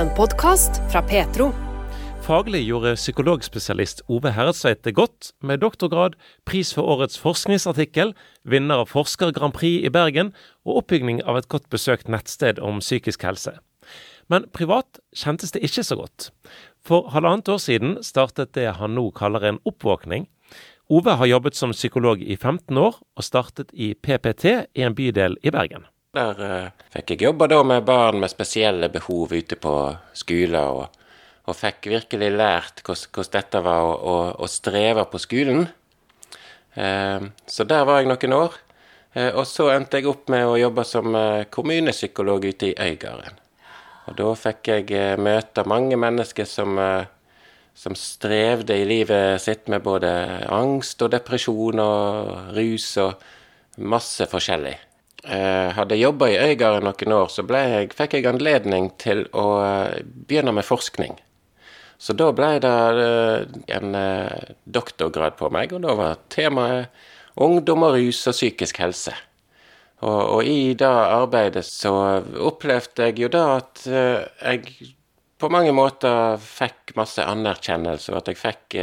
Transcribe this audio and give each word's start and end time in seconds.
En 0.00 0.08
podkast 0.16 0.78
fra 0.88 1.02
Petro. 1.04 1.50
Faglig 2.24 2.62
gjorde 2.64 2.94
psykologspesialist 2.96 3.98
Ove 4.08 4.30
Herredsveit 4.32 4.80
det 4.86 4.94
godt, 4.96 5.34
med 5.44 5.60
doktorgrad, 5.60 6.14
pris 6.48 6.70
for 6.72 6.88
årets 6.88 7.20
forskningsartikkel, 7.20 8.14
vinner 8.48 8.80
av 8.80 8.88
Forsker 8.88 9.34
Grand 9.36 9.52
Prix 9.52 9.84
i 9.84 9.92
Bergen 9.92 10.32
og 10.64 10.80
oppbygging 10.80 11.20
av 11.28 11.42
et 11.42 11.50
godt 11.52 11.68
besøkt 11.68 12.08
nettsted 12.08 12.62
om 12.64 12.80
psykisk 12.80 13.28
helse. 13.28 13.58
Men 14.32 14.48
privat 14.56 15.02
kjentes 15.12 15.52
det 15.52 15.66
ikke 15.68 15.84
så 15.84 16.00
godt. 16.00 16.30
For 16.80 17.12
halvannet 17.12 17.52
år 17.52 17.60
siden 17.60 17.98
startet 18.00 18.56
det 18.56 18.70
han 18.80 18.96
nå 18.96 19.10
kaller 19.12 19.44
en 19.50 19.60
oppvåkning. 19.68 20.30
Ove 20.88 21.20
har 21.20 21.34
jobbet 21.34 21.60
som 21.60 21.76
psykolog 21.76 22.24
i 22.24 22.40
15 22.40 22.72
år, 22.72 22.96
og 22.96 23.28
startet 23.28 23.68
i 23.76 23.92
PPT 23.92 24.62
i 24.64 24.88
en 24.88 24.96
bydel 24.96 25.36
i 25.44 25.52
Bergen. 25.52 25.84
Der 26.10 26.40
uh, 26.42 26.86
fikk 26.90 27.12
jeg 27.12 27.28
jobba 27.28 27.46
da 27.46 27.60
med 27.62 27.84
barn 27.86 28.16
med 28.18 28.32
spesielle 28.32 28.88
behov 28.90 29.30
ute 29.30 29.54
på 29.54 29.74
skoler, 30.18 30.80
og, 30.80 31.04
og 31.46 31.54
fikk 31.54 31.86
virkelig 31.92 32.32
lært 32.34 32.82
hvordan 32.82 33.28
dette 33.36 33.60
var 33.62 33.86
å, 33.86 33.92
å, 33.94 34.14
å, 34.42 34.48
streve 34.50 35.04
på 35.06 35.20
skolen. 35.22 35.68
Uh, 36.74 37.30
så 37.46 37.68
der 37.70 37.86
var 37.86 38.02
jeg 38.02 38.10
noen 38.10 38.36
år. 38.40 38.58
Uh, 39.14 39.28
og 39.28 39.46
så 39.46 39.68
endte 39.76 40.02
jeg 40.02 40.10
opp 40.10 40.26
med 40.34 40.48
å 40.48 40.58
jobbe 40.58 40.86
som 40.88 41.20
kommunepsykolog 41.54 42.50
ute 42.50 42.72
i 42.72 42.90
Øygarden. 42.90 43.38
Og 44.10 44.18
da 44.18 44.34
fikk 44.34 44.74
jeg 44.74 45.22
møte 45.22 45.68
mange 45.70 45.94
mennesker 45.94 46.50
som, 46.56 46.74
som 47.70 47.94
strevde 47.94 48.82
i 48.82 48.90
livet 48.96 49.38
sitt 49.46 49.70
med 49.70 49.86
både 49.86 50.10
angst 50.50 51.06
og 51.06 51.14
depresjon 51.14 51.86
og 51.86 52.54
rus 52.58 52.96
og 52.98 53.28
masse 53.78 54.26
forskjellig 54.26 54.80
eh, 55.24 55.70
hadde 55.76 55.98
jobba 55.98 56.28
i 56.30 56.38
Øygarden 56.38 56.86
noen 56.88 57.14
år, 57.16 57.28
så 57.32 57.44
jeg, 57.44 57.90
fikk 57.96 58.16
jeg 58.16 58.28
anledning 58.30 58.90
til 59.00 59.26
å 59.36 59.46
eh, 59.64 60.00
begynne 60.04 60.54
med 60.56 60.66
forskning. 60.66 61.18
Så 62.00 62.16
da 62.16 62.30
ble 62.32 62.54
det 62.64 62.76
eh, 63.04 63.58
en 63.76 63.96
eh, 63.96 64.52
doktorgrad 64.64 65.36
på 65.40 65.50
meg, 65.52 65.74
og 65.76 65.84
da 65.84 65.96
var 65.98 66.22
temaet 66.32 66.88
ungdom 67.40 67.86
og 67.88 67.98
rus 67.98 68.22
og 68.28 68.36
psykisk 68.36 68.80
helse. 68.82 69.14
Og, 70.00 70.20
og 70.38 70.48
i 70.48 70.72
det 70.78 70.88
arbeidet 70.88 71.66
så 71.68 71.92
opplevde 72.40 73.10
jeg 73.10 73.20
jo 73.20 73.28
da 73.32 73.42
at 73.58 73.82
jeg 73.84 74.92
på 75.40 75.50
mange 75.52 75.74
måter 75.76 76.40
fikk 76.40 76.94
masse 76.96 77.20
anerkjennelse, 77.20 78.08
og 78.12 78.22
at 78.22 78.30
jeg 78.32 78.40
fikk 78.40 78.78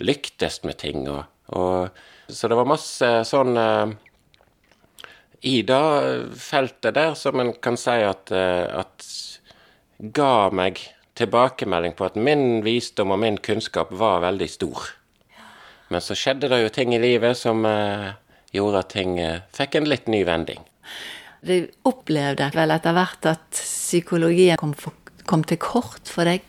lyktes 0.00 0.62
med 0.64 0.78
ting. 0.80 1.04
Og, 1.12 1.28
og, 1.52 2.00
så 2.32 2.48
det 2.48 2.56
var 2.56 2.68
masse 2.72 3.10
sånn 3.28 3.52
i 5.40 5.60
det 5.66 6.32
feltet 6.40 6.94
der 6.96 7.14
som 7.18 7.40
en 7.40 7.52
kan 7.62 7.76
si 7.80 7.96
at, 8.04 8.30
eh, 8.32 8.66
at 8.70 9.06
ga 9.98 10.50
meg 10.52 10.80
tilbakemelding 11.16 11.96
på 11.96 12.06
at 12.08 12.16
min 12.20 12.62
visdom 12.64 13.14
og 13.14 13.20
min 13.22 13.38
kunnskap 13.40 13.92
var 13.92 14.24
veldig 14.24 14.48
stor. 14.50 14.90
Men 15.88 16.02
så 16.02 16.16
skjedde 16.18 16.50
det 16.50 16.62
jo 16.62 16.72
ting 16.74 16.94
i 16.94 17.00
livet 17.00 17.38
som 17.38 17.64
eh, 17.68 18.12
gjorde 18.56 18.82
at 18.82 18.92
ting 18.92 19.18
eh, 19.22 19.44
fikk 19.56 19.78
en 19.78 19.88
litt 19.88 20.10
ny 20.12 20.24
vending. 20.26 20.60
Du 21.46 21.68
opplevde 21.86 22.50
vel 22.56 22.74
etter 22.74 22.96
hvert 22.96 23.28
at 23.30 23.48
psykologien 23.54 24.58
kom, 24.60 24.74
for, 24.74 24.96
kom 25.28 25.44
til 25.46 25.60
kort 25.62 26.10
for 26.10 26.26
deg? 26.26 26.42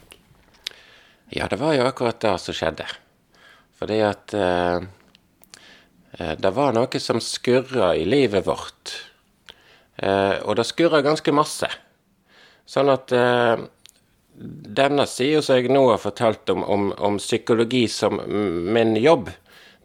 Ja, 1.35 1.47
det 1.51 1.59
var 1.59 1.75
jo 1.75 1.85
akkurat 1.85 2.19
det 2.23 2.37
som 2.41 2.55
skjedde. 2.55 2.87
Fordi 3.77 3.99
at 4.01 4.33
Eh, 4.33 4.79
det 6.17 6.49
var 6.55 6.73
noe 6.73 6.99
som 6.99 7.19
skurra 7.21 7.91
i 7.95 8.05
livet 8.05 8.47
vårt. 8.47 8.95
Eh, 9.97 10.37
og 10.45 10.57
det 10.57 10.67
skurra 10.69 11.01
ganske 11.05 11.33
masse. 11.33 11.69
Sånn 12.69 12.91
at 12.93 13.13
eh, 13.15 13.55
denne 14.77 15.07
sida 15.09 15.41
som 15.41 15.57
jeg 15.57 15.71
nå 15.73 15.83
har 15.89 16.01
fortalt 16.01 16.49
om, 16.53 16.63
om, 16.63 16.91
om, 16.93 17.17
psykologi 17.21 17.87
som 17.89 18.21
min 18.27 18.95
jobb, 19.01 19.31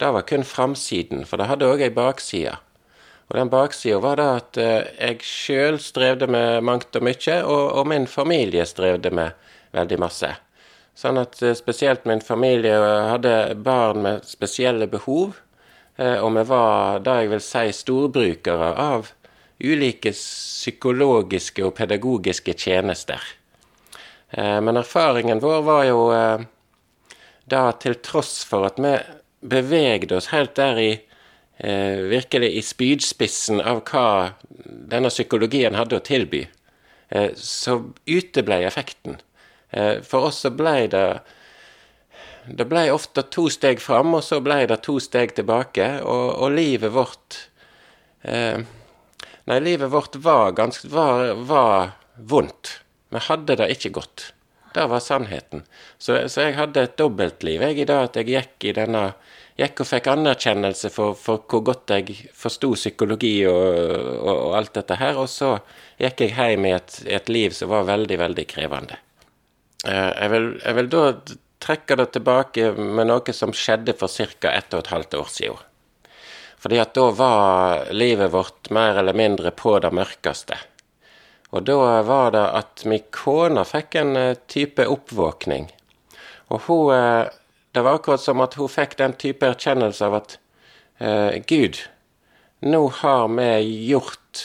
det 0.00 0.10
var 0.12 0.26
kun 0.28 0.44
framsiden, 0.44 1.24
for 1.28 1.40
det 1.40 1.48
hadde 1.48 1.68
òg 1.68 1.84
ei 1.86 1.94
bakside. 1.94 2.58
Og 3.30 3.38
den 3.38 3.52
baksida 3.52 4.00
var 4.02 4.18
det 4.20 4.28
at 4.28 4.58
jeg 4.60 5.22
sjøl 5.24 5.78
strevde 5.80 6.26
med 6.28 6.64
mangt 6.66 6.96
og 6.98 7.06
mye, 7.06 7.38
og, 7.46 7.62
og, 7.78 7.86
min 7.88 8.04
familie 8.10 8.66
strevde 8.68 9.12
med 9.14 9.32
veldig 9.72 9.98
masse. 10.02 10.28
Sånn 10.98 11.16
at 11.22 11.38
spesielt 11.56 12.04
min 12.04 12.20
familie 12.20 12.74
hadde 13.08 13.54
barn 13.64 14.02
med 14.04 14.26
spesielle 14.28 14.90
behov. 14.90 15.38
Eh, 15.96 16.18
og 16.18 16.32
vi 16.36 16.44
var 16.48 17.02
det 17.04 17.16
jeg 17.20 17.30
vil 17.32 17.44
si 17.44 17.64
storbrukere 17.76 18.72
av 18.80 19.12
ulike 19.62 20.12
psykologiske 20.16 21.64
og 21.66 21.74
pedagogiske 21.78 22.54
tjenester. 22.58 23.20
Eh, 24.30 24.58
men 24.64 24.80
erfaringen 24.80 25.42
vår 25.42 25.64
var 25.66 25.84
jo 25.86 26.06
eh, 26.16 26.46
da 27.52 27.64
til 27.82 27.98
tross 28.04 28.40
for 28.48 28.70
at 28.70 28.80
vi 28.80 28.96
bevegde 29.52 30.16
oss 30.16 30.32
helt 30.32 30.54
der 30.56 30.78
i 30.80 30.92
virkelig 31.62 32.48
i 32.58 32.60
spydspissen 32.64 33.60
av 33.60 33.84
hva 33.86 34.32
denne 34.90 35.12
psykologien 35.12 35.76
hadde 35.78 36.00
å 36.00 36.02
tilby, 36.02 36.40
så 37.38 37.76
uteble 38.08 38.56
effekten. 38.66 39.20
For 39.70 40.26
oss 40.26 40.40
så 40.42 40.50
ble 40.50 40.88
det 40.90 41.04
det 42.46 42.66
ble 42.70 42.88
ofte 42.90 43.22
to 43.30 43.46
steg 43.52 43.80
fram, 43.80 44.14
og 44.18 44.24
så 44.26 44.40
ble 44.42 44.64
det 44.70 44.80
to 44.86 44.98
steg 45.02 45.34
tilbake, 45.36 45.88
og, 46.02 46.28
og 46.42 46.54
livet 46.56 46.94
vårt 46.94 47.42
eh, 48.22 48.62
Nei, 49.50 49.56
livet 49.58 49.90
vårt 49.90 50.14
var 50.22 50.52
ganske 50.54 50.86
var, 50.86 51.32
var, 51.34 51.96
vondt. 52.14 52.76
Vi 53.10 53.18
hadde 53.26 53.56
det 53.58 53.66
ikke 53.74 53.90
godt. 53.96 54.28
Det 54.70 54.84
var 54.86 55.02
sannheten. 55.02 55.64
Så, 55.98 56.14
så 56.30 56.44
jeg 56.46 56.54
hadde 56.54 56.84
et 56.86 56.94
dobbeltliv 56.94 57.64
jeg 57.66 57.80
i 57.82 57.86
det 57.88 57.96
at 58.04 58.20
jeg 58.20 58.30
gikk 58.30 58.68
i 58.70 58.74
denne 58.76 59.02
gikk 59.58 59.82
og 59.82 59.88
fikk 59.88 60.08
anerkjennelse 60.12 60.92
for, 60.94 61.16
for 61.18 61.42
hvor 61.50 61.64
godt 61.66 61.92
jeg 61.92 62.16
forsto 62.38 62.72
psykologi 62.78 63.34
og, 63.50 63.58
og, 63.58 64.32
og, 64.32 64.54
alt 64.60 64.74
dette 64.78 64.96
her, 65.00 65.18
og 65.20 65.28
så 65.28 65.56
gikk 66.00 66.24
jeg 66.24 66.36
hjem 66.38 66.70
i 66.70 66.76
et, 66.78 66.98
et 67.18 67.32
liv 67.32 67.54
som 67.56 67.72
var 67.74 67.88
veldig, 67.90 68.18
veldig 68.22 68.46
krevende. 68.48 68.98
Eh, 69.84 70.10
jeg 70.22 70.32
vil, 70.32 70.48
jeg 70.62 70.78
vil 70.78 70.92
da 70.94 71.04
trekker 71.62 71.96
det 72.00 72.10
tilbake 72.16 72.72
med 72.76 73.08
noe 73.08 73.34
som 73.36 73.54
skjedde 73.54 73.94
for 73.98 74.10
ca. 74.10 74.50
ett 74.50 74.74
og 74.74 74.82
et 74.82 74.92
halvt 74.92 75.14
år 75.20 75.30
siden. 75.30 75.68
Fordi 76.62 76.78
at 76.78 76.94
da 76.94 77.08
var 77.10 77.88
livet 77.90 78.30
vårt 78.32 78.70
mer 78.70 78.98
eller 79.00 79.16
mindre 79.18 79.50
på 79.50 79.78
det 79.82 79.90
mørkeste. 79.90 80.58
Og 81.50 81.66
da 81.66 82.02
var 82.06 82.30
det 82.32 82.44
at 82.58 82.84
min 82.88 83.02
kone 83.12 83.64
fikk 83.66 83.96
en 84.00 84.16
eh, 84.16 84.38
type 84.48 84.86
oppvåkning. 84.88 85.66
Og 86.48 86.60
hun 86.68 86.94
eh, 86.94 87.28
Det 87.72 87.80
var 87.80 87.96
akkurat 87.96 88.20
som 88.20 88.40
at 88.44 88.54
hun 88.60 88.68
fikk 88.68 88.98
den 88.98 89.14
type 89.16 89.46
erkjennelse 89.48 90.04
av 90.04 90.14
at 90.18 90.34
eh, 91.00 91.40
Gud, 91.48 91.78
nå 92.60 92.82
har 93.00 93.30
vi 93.32 93.86
gjort 93.88 94.42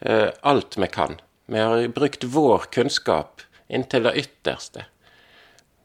eh, 0.00 0.30
alt 0.40 0.78
vi 0.80 0.88
kan. 0.88 1.18
Vi 1.46 1.60
har 1.60 1.88
brukt 1.92 2.24
vår 2.24 2.64
kunnskap 2.72 3.42
inntil 3.68 4.08
det 4.08 4.14
ytterste. 4.16 4.86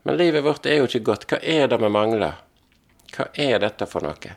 Men 0.03 0.17
livet 0.17 0.43
vårt 0.43 0.65
er 0.65 0.79
jo 0.79 0.87
ikke 0.89 1.05
godt. 1.11 1.27
Hva 1.29 1.39
er 1.43 1.67
det 1.67 1.79
vi 1.81 1.89
mangler? 1.91 2.39
Hva 3.15 3.27
er 3.33 3.59
dette 3.63 3.87
for 3.89 4.05
noe? 4.05 4.35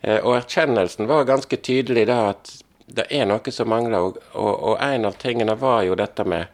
Eh, 0.00 0.18
og 0.18 0.36
erkjennelsen 0.38 1.08
var 1.10 1.28
ganske 1.28 1.56
tydelig 1.56 2.06
da 2.08 2.20
at 2.30 2.52
det 2.90 3.06
er 3.14 3.28
noe 3.28 3.52
som 3.54 3.68
mangler, 3.70 4.02
og, 4.02 4.22
og, 4.34 4.54
og 4.72 4.80
en 4.82 5.06
av 5.06 5.18
tingene 5.20 5.54
var 5.58 5.84
jo 5.86 5.98
dette 5.98 6.24
med, 6.26 6.48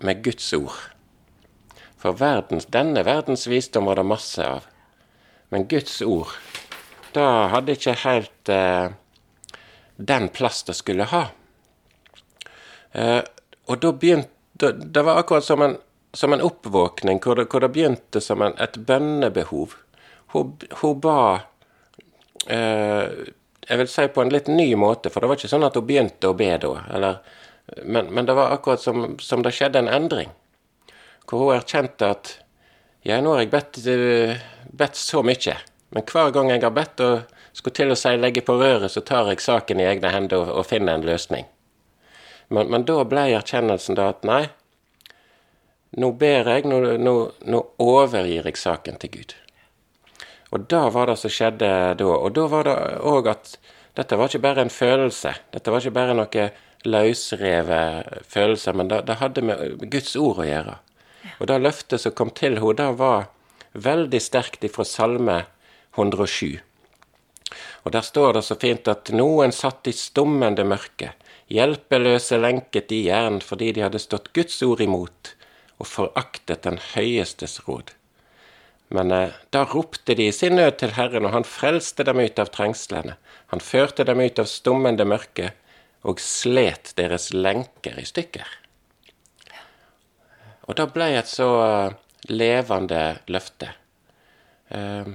med 0.00 0.22
Guds 0.24 0.46
ord. 0.56 0.78
For 2.00 2.16
verdens, 2.16 2.68
denne 2.72 3.02
verdens 3.04 3.46
visdom 3.50 3.88
var 3.90 4.00
det 4.00 4.06
masse 4.06 4.44
av. 4.44 4.68
Men 5.52 5.66
Guds 5.68 5.98
ord, 6.02 6.32
da 7.12 7.48
hadde 7.52 7.76
ikke 7.76 7.96
helt 8.04 8.52
eh, 8.52 8.94
den 9.96 10.28
plass 10.28 10.62
det 10.68 10.76
skulle 10.78 11.08
ha. 11.10 11.26
Eh, 12.92 13.20
og 13.66 13.82
da 13.82 13.92
begynte 13.92 14.32
Det 14.56 15.02
var 15.04 15.18
akkurat 15.20 15.44
som 15.44 15.60
en 15.62 15.74
som 16.16 16.32
en 16.32 16.40
oppvåkning, 16.40 17.20
hvor 17.20 17.36
det, 17.36 17.44
hvor 17.52 17.60
det 17.60 17.68
begynte 17.74 18.20
som 18.24 18.42
en, 18.42 18.54
et 18.58 18.76
bønnebehov. 18.88 19.74
Hun, 20.32 20.54
hun 20.80 21.00
ba 21.00 21.16
eh, 22.46 23.28
Jeg 23.68 23.78
vil 23.82 23.90
si 23.90 24.06
på 24.14 24.22
en 24.22 24.32
litt 24.32 24.48
ny 24.48 24.70
måte, 24.80 25.10
for 25.10 25.20
det 25.20 25.28
var 25.28 25.38
ikke 25.38 25.50
sånn 25.50 25.66
at 25.66 25.76
hun 25.76 25.84
begynte 25.86 26.30
å 26.30 26.36
be 26.38 26.48
da. 26.62 26.72
Eller, 26.96 27.20
men, 27.82 28.08
men, 28.14 28.24
det 28.28 28.36
var 28.38 28.54
akkurat 28.54 28.80
som, 28.80 29.16
som, 29.20 29.42
det 29.44 29.52
skjedde 29.52 29.82
en 29.82 29.92
endring. 29.92 30.32
Hvor 31.26 31.42
hun 31.42 31.56
erkjente 31.58 32.08
at 32.14 32.36
ja, 33.04 33.20
nå 33.20 33.34
har 33.34 33.44
jeg 33.44 33.52
bedt, 33.52 33.80
eh, 33.92 34.46
bedt 34.72 34.96
så 34.96 35.20
mye, 35.26 35.58
men 35.92 36.06
hver 36.06 36.32
gang 36.32 36.52
jeg 36.54 36.64
har 36.64 36.74
bedt 36.74 37.02
og 37.04 37.42
skulle 37.52 37.76
til 37.76 37.92
å 37.92 37.98
si 37.98 38.14
legge 38.16 38.44
på 38.46 38.56
røret, 38.56 38.88
så 38.92 39.04
tar 39.04 39.28
jeg 39.28 39.44
saken 39.44 39.82
i 39.82 39.90
egne 39.90 40.14
hender 40.14 40.46
og, 40.46 40.54
og 40.62 40.70
finner 40.70 40.96
en 40.96 41.06
løsning. 41.06 41.44
Men, 42.48 42.70
men 42.72 42.86
da 42.88 43.02
ble 43.04 43.28
erkjennelsen 43.36 43.98
da 43.98 44.14
at 44.14 44.24
nei, 44.24 44.46
nå 45.96 46.12
ber 46.20 46.50
jeg, 46.52 46.66
nå, 46.68 46.80
nå, 47.00 47.14
nå 47.48 47.62
overgir 47.82 48.48
jeg 48.48 48.60
saken 48.60 49.00
til 49.00 49.14
Gud. 49.16 49.34
Og 50.54 50.66
da 50.70 50.86
var 50.94 51.10
det 51.10 51.16
som 51.20 51.32
skjedde 51.32 51.70
da. 51.98 52.06
Og 52.06 52.30
da 52.36 52.46
var 52.52 52.68
det 52.68 52.76
òg 53.04 53.30
at 53.32 53.56
dette 53.96 54.18
var 54.18 54.30
ikke 54.30 54.44
bare 54.44 54.66
en 54.66 54.72
følelse. 54.72 55.32
Dette 55.54 55.72
var 55.72 55.82
ikke 55.82 55.96
bare 55.96 56.16
noe 56.16 56.48
løsrevet 56.86 58.26
følelse, 58.28 58.74
men 58.76 58.92
det, 58.92 59.02
det 59.08 59.18
hadde 59.22 59.44
med 59.48 59.88
Guds 59.90 60.14
ord 60.20 60.44
å 60.44 60.46
gjøre. 60.46 60.76
Og 61.40 61.48
det 61.50 61.58
løftet 61.64 62.02
som 62.02 62.14
kom 62.14 62.30
til 62.30 62.60
henne, 62.60 62.76
det 62.78 62.90
var 63.00 63.28
veldig 63.72 64.20
sterkt 64.22 64.64
ifra 64.68 64.86
Salme 64.86 65.40
107. 65.96 66.60
Og 67.86 67.92
der 67.94 68.04
står 68.04 68.36
det 68.36 68.44
så 68.46 68.56
fint 68.60 68.88
at 68.90 69.10
noen 69.14 69.52
satt 69.54 69.88
i 69.88 69.94
stummende 69.94 70.64
mørke, 70.66 71.12
hjelpeløse 71.52 72.38
lenket 72.42 72.92
i 72.92 73.04
jern 73.06 73.38
fordi 73.44 73.72
de 73.76 73.84
hadde 73.84 74.02
stått 74.02 74.32
Guds 74.34 74.58
ord 74.66 74.82
imot 74.82 75.35
og 75.76 75.88
foraktet 75.90 76.64
den 76.64 76.78
høyestes 76.94 77.60
råd. 77.68 77.92
Men 78.88 79.10
eh, 79.12 79.34
da 79.50 79.64
ropte 79.66 80.14
de 80.14 80.28
i 80.28 80.34
sin 80.34 80.56
nød 80.56 80.78
til 80.80 80.94
Herren, 80.96 81.26
og 81.26 81.34
han 81.34 81.48
frelste 81.48 82.06
dem 82.06 82.20
ut 82.22 82.38
av 82.38 82.52
trengslene. 82.54 83.16
Han 83.52 83.62
førte 83.62 84.06
dem 84.06 84.22
ut 84.22 84.38
av 84.38 84.48
stummende 84.50 85.06
mørke 85.08 85.52
og 86.06 86.22
slet 86.22 86.92
deres 86.98 87.32
lenker 87.34 87.98
i 87.98 88.06
stykker. 88.06 88.46
Og 90.66 90.78
da 90.78 90.86
ble 90.90 91.12
et 91.14 91.30
så 91.30 91.46
uh, 91.62 91.94
levende 92.30 93.18
løfte. 93.30 93.70
Uh, 94.70 95.14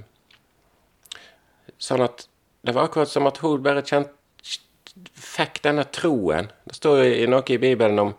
sånn 1.80 2.04
at 2.04 2.26
det 2.62 2.74
var 2.76 2.88
akkurat 2.88 3.10
som 3.10 3.28
at 3.28 3.40
hun 3.42 3.64
bare 3.64 3.84
kjent, 3.84 4.12
fikk 5.16 5.62
denne 5.64 5.86
troen. 5.88 6.50
Det 6.68 6.76
står 6.76 6.98
jo 7.06 7.28
noe 7.32 7.48
i 7.48 7.60
Bibelen 7.60 8.00
om, 8.00 8.10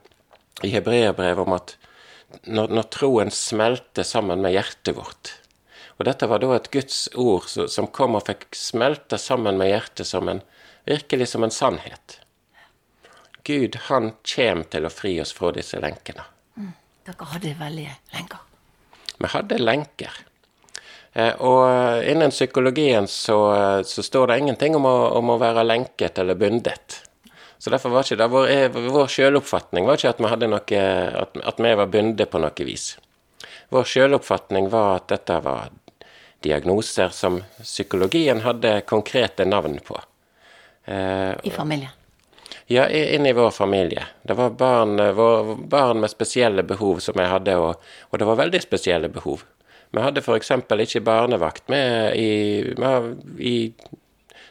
i 0.66 0.72
hebreerbrevet 0.74 1.46
om 1.46 1.54
at 1.54 1.76
når, 2.44 2.74
når, 2.74 2.90
troen 2.94 3.32
smelter 3.34 4.06
sammen 4.08 4.42
med 4.44 4.56
hjertet 4.56 4.96
vårt 4.98 5.34
Og 5.98 6.06
dette 6.08 6.28
var 6.30 6.42
da 6.44 6.56
et 6.56 6.72
Guds 6.74 7.06
ord 7.20 7.48
som 7.48 7.88
kom 7.94 8.18
og 8.18 8.26
fikk 8.28 8.50
smelte 8.58 9.20
sammen 9.22 9.60
med 9.60 9.72
hjertet 9.72 10.10
som 10.10 10.30
en, 10.30 10.42
virkelig 10.90 11.30
som 11.32 11.46
en 11.46 11.54
sannhet. 11.54 12.20
Gud, 13.44 13.76
han 13.90 14.14
kjem 14.24 14.64
til 14.72 14.88
å 14.88 14.92
fri 14.92 15.18
oss 15.22 15.34
fra 15.36 15.52
disse 15.56 15.80
lenkene. 15.84 16.26
Mm. 16.56 16.74
Dere 17.06 17.32
hadde 17.34 17.56
veldig 17.60 17.88
lenker? 18.16 18.44
Vi 19.20 19.32
hadde 19.36 19.60
lenker. 19.60 20.22
Eh, 21.14 21.34
og 21.46 22.04
innen 22.10 22.34
psykologien 22.34 23.08
så, 23.08 23.38
så, 23.86 24.04
står 24.04 24.32
det 24.32 24.40
ingenting 24.40 24.78
om 24.80 24.88
å, 24.90 24.96
om 25.20 25.34
å 25.36 25.40
være 25.42 25.66
lenket 25.68 26.18
eller 26.24 26.40
bundet. 26.40 27.04
Så 27.64 27.72
derfor 27.72 27.94
var 27.94 28.04
ikke 28.04 28.18
det 28.20 28.26
vår, 28.28 28.48
eh, 28.52 28.72
vår 28.92 29.08
selvoppfatning 29.08 29.86
var 29.88 29.96
ikke 29.96 30.10
at 30.12 30.18
vi, 30.20 30.28
hadde 30.28 30.48
noe, 30.52 30.80
at, 31.24 31.38
at 31.48 31.62
vi 31.64 31.70
var 31.80 31.88
bundet 31.94 32.28
på 32.28 32.42
noe 32.44 32.66
vis. 32.68 32.90
Vår 33.72 33.88
selvoppfatning 33.88 34.68
var 34.74 34.98
at 34.98 35.06
dette 35.14 35.38
var 35.46 35.70
diagnoser 36.44 37.16
som 37.16 37.40
psykologien 37.62 38.44
hadde 38.44 38.82
konkrete 38.82 39.48
navn 39.48 39.80
på. 39.80 39.96
Eh, 40.92 41.32
I 41.40 41.56
familien? 41.56 41.96
Ja, 42.68 42.90
inn 42.90 43.32
i 43.32 43.34
vår 43.40 43.56
familie. 43.56 44.10
Det 44.28 44.36
var 44.36 44.60
barn, 44.60 45.00
vår, 45.16 45.56
barn 45.56 46.04
med 46.04 46.12
spesielle 46.12 46.68
behov 46.68 47.00
som 47.00 47.16
jeg 47.16 47.32
hadde, 47.32 47.56
og, 47.64 47.90
og 48.12 48.20
det 48.20 48.28
var 48.28 48.44
veldig 48.44 48.64
spesielle 48.68 49.08
behov. 49.08 49.48
Vi 49.96 50.04
hadde 50.04 50.20
f.eks. 50.20 50.52
ikke 50.84 51.06
barnevakt 51.08 51.72
med 51.72 52.20
i, 52.20 52.76
med 52.76 53.40
i 53.40 53.58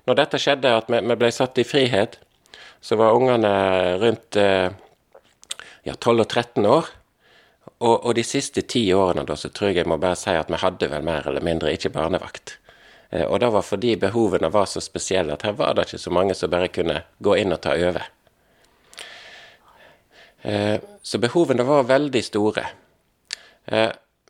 Når 0.09 0.23
dette 0.25 0.38
skjedde, 0.41 0.79
at 0.81 0.88
vi, 0.88 1.05
vi 1.12 1.20
ble 1.20 1.29
satt 1.35 1.61
i 1.61 1.69
frihet, 1.76 2.23
så 2.81 2.97
var 2.97 3.14
ungene 3.14 3.53
rundt 3.99 4.37
eh, 4.37 4.70
ja, 5.82 5.94
12 5.94 6.20
og 6.20 6.29
13 6.29 6.67
år. 6.67 6.88
Og, 7.82 7.94
og, 7.94 8.14
de 8.14 8.25
siste 8.26 8.62
ti 8.67 8.85
årene 8.94 9.25
da, 9.26 9.37
så 9.38 9.50
tror 9.50 9.70
jeg 9.70 9.82
jeg 9.82 9.91
må 9.91 9.99
bare 10.03 10.19
si 10.19 10.35
at 10.35 10.50
vi 10.50 10.59
hadde 10.62 10.88
vel 10.91 11.06
mer 11.06 11.26
eller 11.31 11.44
mindre 11.47 11.73
ikke 11.75 11.93
barnevakt. 11.94 12.56
Eh, 13.11 13.23
og 13.26 13.38
det 13.43 13.53
var 13.55 13.67
fordi 13.67 13.94
behovene 14.03 14.50
var 14.55 14.67
så 14.70 14.82
spesielle 14.82 15.35
at 15.35 15.47
her 15.47 15.55
var 15.59 15.76
det 15.76 15.87
ikke 15.88 16.03
så 16.03 16.14
mange 16.14 16.35
som 16.38 16.50
bare 16.50 16.73
kunne 16.75 17.03
gå 17.23 17.38
inn 17.43 17.55
og 17.55 17.62
ta 17.62 17.76
over. 17.79 18.09
Eh, 20.43 20.76
så 21.03 21.23
behovene 21.23 21.67
var 21.67 21.87
veldig 21.91 22.25
store. 22.26 22.67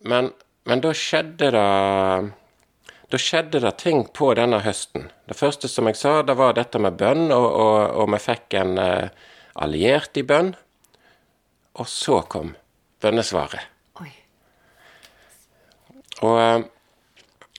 Men, 0.04 0.26
men 0.68 0.80
da 0.84 0.90
skjedde 0.92 1.48
det 1.54 1.68
da 3.12 3.18
skjedde 3.20 3.60
det 3.60 3.74
ting 3.82 4.06
på 4.16 4.30
denne 4.38 4.62
høsten. 4.64 5.10
Det 5.28 5.36
første 5.36 5.68
som 5.68 5.88
jeg 5.90 5.98
sa, 6.00 6.14
det 6.24 6.32
var 6.38 6.54
dette 6.56 6.80
med 6.80 6.96
bønn, 6.96 7.26
og, 7.34 7.44
og, 7.44 7.78
og 8.00 8.06
vi 8.14 8.20
fikk 8.24 8.56
en 8.56 8.78
uh, 8.80 9.26
alliert 9.60 10.16
i 10.16 10.24
bønn. 10.24 10.54
Og 11.76 11.88
så 11.92 12.22
kom 12.32 12.54
bønnesvaret. 13.04 13.68
Oi. 14.00 14.08
Og, 16.24 16.38
uh, 16.40 16.64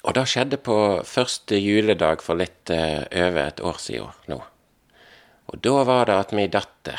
og 0.03 0.17
det 0.17 0.25
skjedde 0.31 0.57
på 0.65 0.77
første 1.05 1.61
juledag 1.61 2.25
for 2.25 2.41
litt 2.41 2.73
uh, 2.73 3.05
over 3.05 3.44
et 3.45 3.61
år 3.61 3.77
siden 3.83 4.33
nå. 4.33 4.41
Og 5.53 5.61
da 5.61 5.75
var 5.85 6.09
det 6.09 6.17
at 6.17 6.33
min 6.33 6.50
datter, 6.50 6.97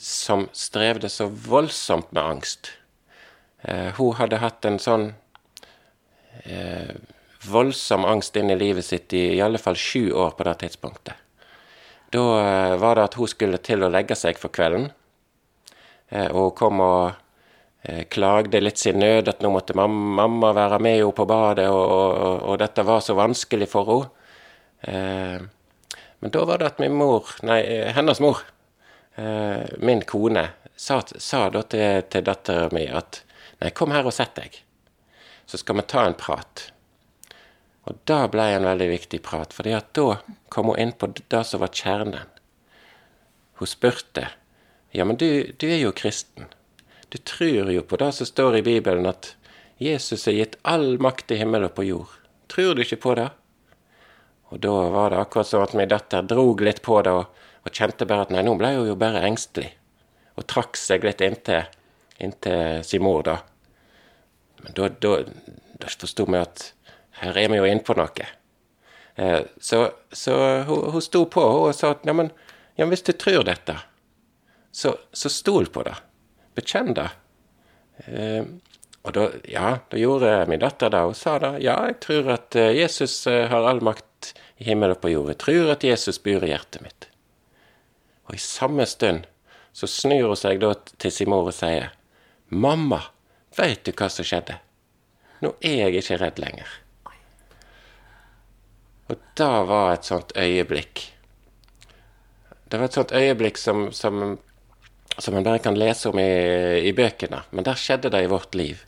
som 0.00 0.46
strevde 0.56 1.10
så 1.12 1.26
voldsomt 1.28 2.08
med 2.16 2.22
angst 2.22 2.70
Hun 3.98 4.14
hadde 4.16 4.38
hatt 4.40 4.64
en 4.64 4.78
sånn 4.80 5.04
eh, 5.10 5.25
voldsom 7.46 8.04
angst 8.04 8.36
inn 8.36 8.50
i 8.50 8.56
livet 8.56 8.84
sitt 8.84 9.12
i 9.12 9.36
i 9.36 9.40
alle 9.40 9.58
fall 9.58 9.76
sju 9.76 10.12
år 10.12 10.30
på 10.30 10.44
det 10.44 10.54
tidspunktet. 10.54 11.14
Da 12.10 12.24
eh, 12.40 12.76
var 12.76 12.94
det 12.96 13.04
at 13.04 13.14
hun 13.18 13.28
skulle 13.28 13.58
til 13.58 13.82
å 13.82 13.90
legge 13.90 14.16
seg 14.18 14.38
for 14.38 14.54
kvelden. 14.54 14.88
Eh, 16.08 16.28
og 16.30 16.40
hun 16.40 16.56
kom 16.58 16.82
og 16.84 17.10
eh, 17.82 18.04
klagde 18.10 18.62
litt 18.62 18.78
sin 18.78 19.00
nød, 19.02 19.28
at 19.28 19.42
nå 19.42 19.50
måtte 19.52 19.76
mamma, 19.76 20.52
være 20.54 20.78
med 20.82 21.00
henne 21.00 21.16
på 21.16 21.26
badet, 21.28 21.68
og, 21.70 21.84
og, 21.84 22.36
og, 22.42 22.58
dette 22.62 22.86
var 22.86 23.02
så 23.04 23.18
vanskelig 23.18 23.70
for 23.72 23.92
henne. 23.92 24.12
Eh, 24.86 25.38
men 26.22 26.32
da 26.32 26.44
var 26.48 26.62
det 26.62 26.70
at 26.70 26.78
min 26.80 26.94
mor, 26.96 27.28
nei, 27.44 27.60
hennes 27.92 28.22
mor, 28.24 28.38
eh, 29.20 29.66
min 29.84 30.00
kone, 30.08 30.46
sa, 30.76 31.02
sa 31.02 31.48
da 31.52 31.64
til, 31.68 32.06
til 32.12 32.24
dattera 32.24 32.70
mi 32.72 32.86
at 32.88 33.20
nei, 33.60 33.72
kom 33.76 33.92
her 33.92 34.08
og 34.08 34.14
sett 34.14 34.36
deg 34.38 34.62
så 35.46 35.58
skal 35.58 35.78
vi 35.78 35.86
ta 35.90 36.06
en 36.06 36.18
prat. 36.18 36.70
Og 37.86 37.98
det 38.10 38.22
ble 38.32 38.48
en 38.54 38.66
veldig 38.66 38.88
viktig 38.90 39.22
prat, 39.22 39.54
for 39.54 39.66
da 39.66 40.08
kom 40.50 40.72
hun 40.72 40.80
inn 40.82 40.92
på 40.92 41.12
det 41.16 41.44
som 41.46 41.62
var 41.62 41.74
kjernen. 41.74 42.26
Hun 43.56 43.70
spurte 43.70 44.28
ja, 44.96 45.04
men 45.04 45.16
du, 45.16 45.52
du 45.56 45.66
er 45.68 45.82
jo 45.82 45.92
kristen. 45.92 46.46
Du 47.08 47.18
tror 47.18 47.70
jo 47.70 47.82
på 47.82 47.98
det 48.00 48.12
som 48.16 48.26
står 48.26 48.56
i 48.56 48.62
Bibelen, 48.62 49.06
at 49.06 49.34
Jesus 49.78 50.24
er 50.28 50.38
gitt 50.38 50.54
all 50.64 50.96
makt 51.02 51.34
i 51.34 51.40
himmel 51.42 51.66
og 51.68 51.74
på 51.76 51.84
jord. 51.84 52.14
Tror 52.48 52.74
du 52.74 52.80
ikke 52.80 53.02
på 53.02 53.14
det? 53.18 53.26
Og 54.54 54.62
da 54.64 54.72
var 54.94 55.12
det 55.12 55.18
akkurat 55.20 55.50
som 55.50 55.64
at 55.64 55.74
min 55.76 55.90
datter 55.90 56.24
drog 56.24 56.62
litt 56.64 56.80
på 56.86 57.02
det, 57.04 57.12
og, 57.12 57.44
og 57.66 57.74
kjente 57.74 58.08
bare 58.08 58.24
at 58.24 58.32
nei, 58.32 58.44
nå 58.46 58.54
ble 58.56 58.72
hun 58.78 58.88
jo 58.88 58.96
bare 58.96 59.24
engstelig. 59.28 59.68
Og 60.40 60.46
trakk 60.48 60.80
seg 60.80 61.04
litt 61.04 61.20
inntil, 61.24 61.68
inntil 62.22 62.80
sin 62.86 63.04
mor, 63.04 63.20
da. 63.26 63.36
Men 64.66 64.74
da, 64.74 64.88
da, 64.88 65.20
da 65.78 65.90
forsto 65.92 66.26
vi 66.26 66.42
at 66.42 66.72
her 67.22 67.38
er 67.38 67.52
vi 67.52 67.60
jo 67.60 67.68
inne 67.70 67.86
på 67.86 67.94
noe. 67.96 68.26
Eh, 69.16 69.40
så, 69.62 69.86
så 70.12 70.34
hun, 70.66 70.90
hun, 70.92 71.04
sto 71.04 71.24
på 71.30 71.40
og 71.40 71.70
sa 71.74 71.94
at 71.94 72.04
neimen, 72.08 72.32
ja, 72.76 72.88
hvis 72.90 73.06
du 73.06 73.14
tror 73.16 73.46
dette, 73.46 73.78
så, 74.74 74.96
så 75.14 75.32
stol 75.32 75.70
på 75.72 75.86
det. 75.86 75.94
Bekjenn 76.58 76.92
det. 76.98 77.08
Eh, 78.10 78.42
og 79.06 79.14
da, 79.14 79.28
ja, 79.48 79.76
da 79.86 80.00
gjorde 80.00 80.34
min 80.50 80.60
datter 80.60 80.90
det. 80.92 81.04
og 81.06 81.14
sa 81.16 81.38
da 81.40 81.54
ja, 81.62 81.78
jeg 81.88 82.00
tror 82.02 82.32
at 82.34 82.58
eh, 82.58 82.74
Jesus 82.76 83.14
har 83.30 83.70
all 83.70 83.80
makt 83.86 84.34
i 84.58 84.66
himmel 84.68 84.96
og 84.96 85.00
på 85.04 85.14
jord. 85.14 85.30
Jeg 85.32 85.42
tror 85.46 85.72
at 85.76 85.86
Jesus 85.86 86.18
bor 86.20 86.44
i 86.44 86.50
hjertet 86.50 86.82
mitt. 86.84 87.08
Og 88.26 88.34
i 88.34 88.42
samme 88.42 88.84
stund 88.90 89.30
så 89.76 89.88
snur 89.88 90.32
hun 90.32 90.40
seg 90.40 90.58
da 90.60 90.74
til 90.98 91.12
sin 91.12 91.30
mor 91.30 91.46
og 91.46 91.54
sier, 91.54 91.92
'Mamma'. 92.50 93.15
Veit 93.56 93.84
du 93.84 93.92
hva 93.96 94.08
som 94.12 94.26
skjedde? 94.26 94.58
Nå 95.40 95.54
er 95.64 95.86
jeg 95.86 96.00
ikke 96.00 96.18
redd 96.20 96.40
lenger. 96.40 96.72
Og 99.06 99.22
da 99.38 99.50
var 99.68 99.92
et 99.94 100.08
sånt 100.08 100.32
øyeblikk 100.34 101.04
Det 102.66 102.80
var 102.80 102.88
et 102.88 102.96
sånt 102.96 103.12
øyeblikk 103.14 103.60
som, 103.60 103.84
som, 103.94 104.38
som 105.18 105.36
en 105.38 105.46
bare 105.46 105.62
kan 105.62 105.78
lese 105.78 106.10
om 106.10 106.18
i, 106.18 106.30
i, 106.82 106.92
bøkene. 106.96 107.44
Men 107.54 107.68
der 107.68 107.78
skjedde 107.78 108.10
det 108.10 108.24
i 108.24 108.30
vårt 108.32 108.58
liv. 108.58 108.82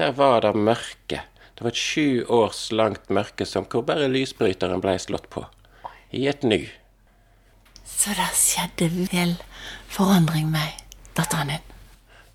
Der 0.00 0.14
var 0.16 0.40
det 0.46 0.54
mørke. 0.56 1.20
Det 1.54 1.66
var 1.66 1.74
et 1.74 1.82
sju 1.82 2.24
års 2.24 2.70
langt 2.72 3.12
mørke 3.12 3.44
som 3.46 3.68
hvor 3.68 3.84
bare 3.84 4.08
lysbryteren 4.08 4.80
ble 4.80 4.96
slått 5.02 5.28
på. 5.28 5.44
I 6.10 6.24
et 6.32 6.46
nu. 6.46 6.62
Så 7.84 8.16
det 8.16 8.32
skjedde 8.40 8.88
vel 9.12 9.36
forandring 9.92 10.48
med 10.54 10.80
datteren 11.18 11.52
din? 11.52 11.67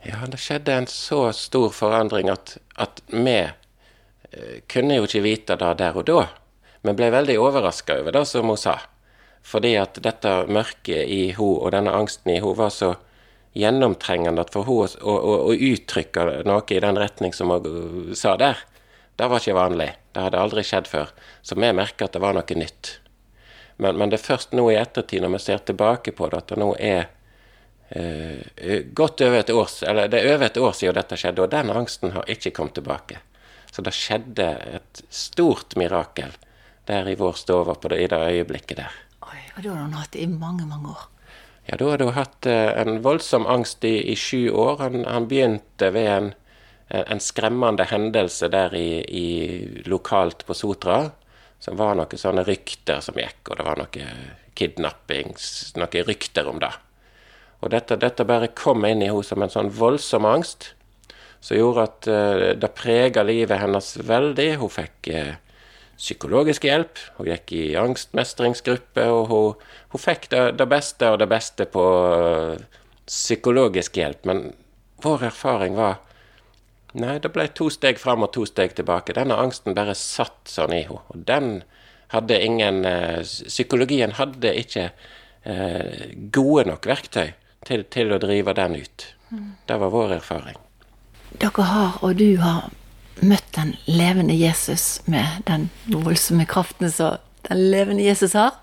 Ja, 0.03 0.25
det 0.27 0.37
skjedde 0.37 0.73
en 0.73 0.87
så 0.87 1.31
stor 1.33 1.69
forandring 1.71 2.29
at, 2.29 2.57
at 2.75 3.01
vi 3.07 3.37
eh, 3.39 4.57
kunne 4.67 4.97
jo 4.97 5.07
ikke 5.07 5.23
vite 5.23 5.55
det 5.59 5.77
der 5.79 5.99
og 5.99 6.07
da. 6.09 6.25
Men 6.83 6.97
ble 6.99 7.07
veldig 7.13 7.37
overraska 7.39 8.01
over 8.01 8.11
det 8.11 8.25
som 8.27 8.51
hun 8.51 8.59
sa. 8.59 8.75
Fordi 9.43 9.77
at 9.79 10.01
dette 10.03 10.33
mørket 10.51 11.07
i 11.07 11.31
hun 11.37 11.55
og 11.55 11.71
denne 11.75 11.95
angsten 11.95 12.33
i 12.35 12.41
hun 12.43 12.57
var 12.59 12.73
så 12.75 12.93
gjennomtrengende 13.55 14.43
at 14.43 14.51
for 14.51 14.67
hun 14.67 14.91
å, 14.99 15.15
å, 15.15 15.35
å, 15.47 15.55
uttrykke 15.55 16.43
noe 16.47 16.67
i 16.73 16.81
den 16.83 16.99
retning 16.99 17.35
som 17.35 17.53
hun 17.53 18.11
sa 18.17 18.35
der, 18.39 18.59
det 19.15 19.29
var 19.29 19.39
ikke 19.39 19.55
vanlig. 19.55 19.91
Det 20.11 20.27
hadde 20.27 20.41
aldri 20.41 20.63
skjedd 20.67 20.89
før. 20.89 21.11
Så 21.45 21.55
vi 21.55 21.71
merka 21.71 22.09
at 22.09 22.15
det 22.17 22.23
var 22.23 22.35
noe 22.35 22.59
nytt. 22.59 22.97
Men, 23.77 23.97
men, 23.97 24.09
det 24.09 24.19
er 24.19 24.27
først 24.27 24.51
nå 24.57 24.67
i 24.71 24.79
ettertid, 24.79 25.23
når 25.23 25.37
vi 25.37 25.43
ser 25.45 25.63
tilbake 25.63 26.13
på 26.15 26.27
det, 26.29 26.43
at 26.43 26.51
det 26.51 26.59
nå 26.61 26.73
er 26.75 26.99
eh, 27.05 27.11
godt 28.93 29.21
over 29.21 29.37
et 29.37 29.51
år, 29.53 29.69
eller 29.85 30.07
det 30.09 30.21
er 30.21 30.31
over 30.33 30.47
et 30.47 30.57
år 30.57 30.71
siden 30.73 30.95
dette 30.97 31.17
skjedde, 31.19 31.43
og 31.43 31.51
den 31.51 31.69
angsten 31.69 32.15
har 32.15 32.29
ikke 32.31 32.51
kommet 32.55 32.73
tilbake. 32.79 33.19
Så 33.73 33.81
det 33.85 33.93
skjedde 33.97 34.47
et 34.77 35.03
stort 35.13 35.75
mirakel 35.77 36.33
der 36.89 37.07
i 37.09 37.15
vår 37.19 37.37
stove 37.39 37.75
i 37.95 38.07
det 38.07 38.19
øyeblikket 38.19 38.77
der. 38.77 38.93
Oi, 39.23 39.39
og 39.55 39.63
da 39.63 39.69
har 39.69 39.81
hun 39.85 39.97
hatt 39.97 40.13
det 40.13 40.25
i 40.25 40.29
mange, 40.29 40.65
mange 40.65 40.91
år? 40.91 41.07
Ja, 41.65 41.77
da 41.79 41.89
hadde 41.93 42.07
hun 42.09 42.17
hatt 42.17 42.47
eh, 42.49 42.69
en 42.81 42.99
voldsom 43.05 43.47
angst 43.47 43.85
i, 43.87 43.95
i 44.11 44.15
sju 44.19 44.51
år. 44.51 44.81
Han, 44.83 45.05
han, 45.07 45.27
begynte 45.31 45.93
ved 45.95 46.09
en, 46.11 46.31
en 46.89 47.23
skremmende 47.23 47.87
hendelse 47.87 48.49
der 48.51 48.75
i, 48.75 48.99
i, 49.07 49.27
lokalt 49.87 50.45
på 50.45 50.57
Sotra. 50.57 51.05
Som 51.63 51.79
var 51.79 51.95
noen 51.95 52.19
sånne 52.19 52.43
rykter 52.43 52.99
som 52.99 53.15
gikk, 53.15 53.47
og 53.47 53.55
det 53.55 53.63
var 53.63 53.79
noe 53.79 54.07
kidnappings, 54.59 55.71
noen 55.79 56.09
rykter 56.09 56.49
om 56.51 56.59
det. 56.59 56.73
Og 57.63 57.71
dette, 57.71 57.95
dette 57.95 58.25
bare 58.27 58.51
kom 58.51 58.83
inn 58.87 59.01
i 59.01 59.07
henne 59.07 59.23
som 59.23 59.43
en 59.43 59.51
sånn 59.51 59.71
voldsom 59.71 60.27
angst 60.27 60.73
som 61.43 61.57
gjorde 61.59 61.83
at 61.83 62.07
uh, 62.07 62.45
det 62.55 62.71
prega 62.77 63.23
livet 63.27 63.59
hennes 63.59 63.89
veldig. 64.07 64.49
Hun 64.61 64.71
fikk 64.71 65.09
uh, 65.11 65.33
psykologisk 65.99 66.67
hjelp, 66.67 67.01
hun 67.17 67.29
gikk 67.31 67.53
i 67.55 67.65
angstmestringsgruppe, 67.79 69.07
og 69.11 69.27
hun, 69.31 69.67
hun 69.91 70.03
fikk 70.03 70.29
det, 70.31 70.45
det, 70.61 70.69
beste 70.71 71.11
og 71.11 71.19
det 71.19 71.27
beste 71.31 71.67
på 71.71 71.83
uh, 71.83 72.81
psykologisk 73.09 73.99
hjelp. 73.99 74.23
Men 74.29 74.49
vår 75.03 75.29
erfaring 75.33 75.79
var 75.79 76.01
Nei, 76.93 77.15
det 77.17 77.31
ble 77.33 77.47
to 77.57 77.71
steg 77.73 77.97
fram 77.97 78.21
og 78.21 78.35
to 78.35 78.43
steg 78.45 78.75
tilbake. 78.77 79.15
Denne 79.17 79.33
angsten 79.41 79.73
bare 79.73 79.95
satt 79.97 80.45
sånn 80.45 80.75
i 80.77 80.83
henne. 80.85 81.01
Og 81.09 81.23
den 81.25 81.47
hadde 82.13 82.37
ingen 82.37 82.83
Psykologien 83.25 84.13
hadde 84.13 84.51
ikke 84.61 84.91
gode 86.37 86.67
nok 86.69 86.85
verktøy 86.85 87.31
til, 87.67 87.87
til 87.89 88.13
å 88.13 88.21
drive 88.21 88.53
den 88.57 88.77
ut. 88.81 89.07
Det 89.65 89.79
var 89.81 89.89
vår 89.93 90.19
erfaring 90.19 90.59
dere 91.39 91.65
har, 91.67 91.99
og 92.01 92.15
du 92.15 92.37
har, 92.41 92.71
møtt 93.23 93.53
den 93.53 93.75
levende 93.85 94.33
Jesus 94.33 94.97
med 95.05 95.45
den 95.45 95.67
voldsomme 95.85 96.47
kraften 96.49 96.89
som 96.91 97.19
den 97.45 97.59
levende 97.71 98.03
Jesus 98.03 98.33
har? 98.33 98.55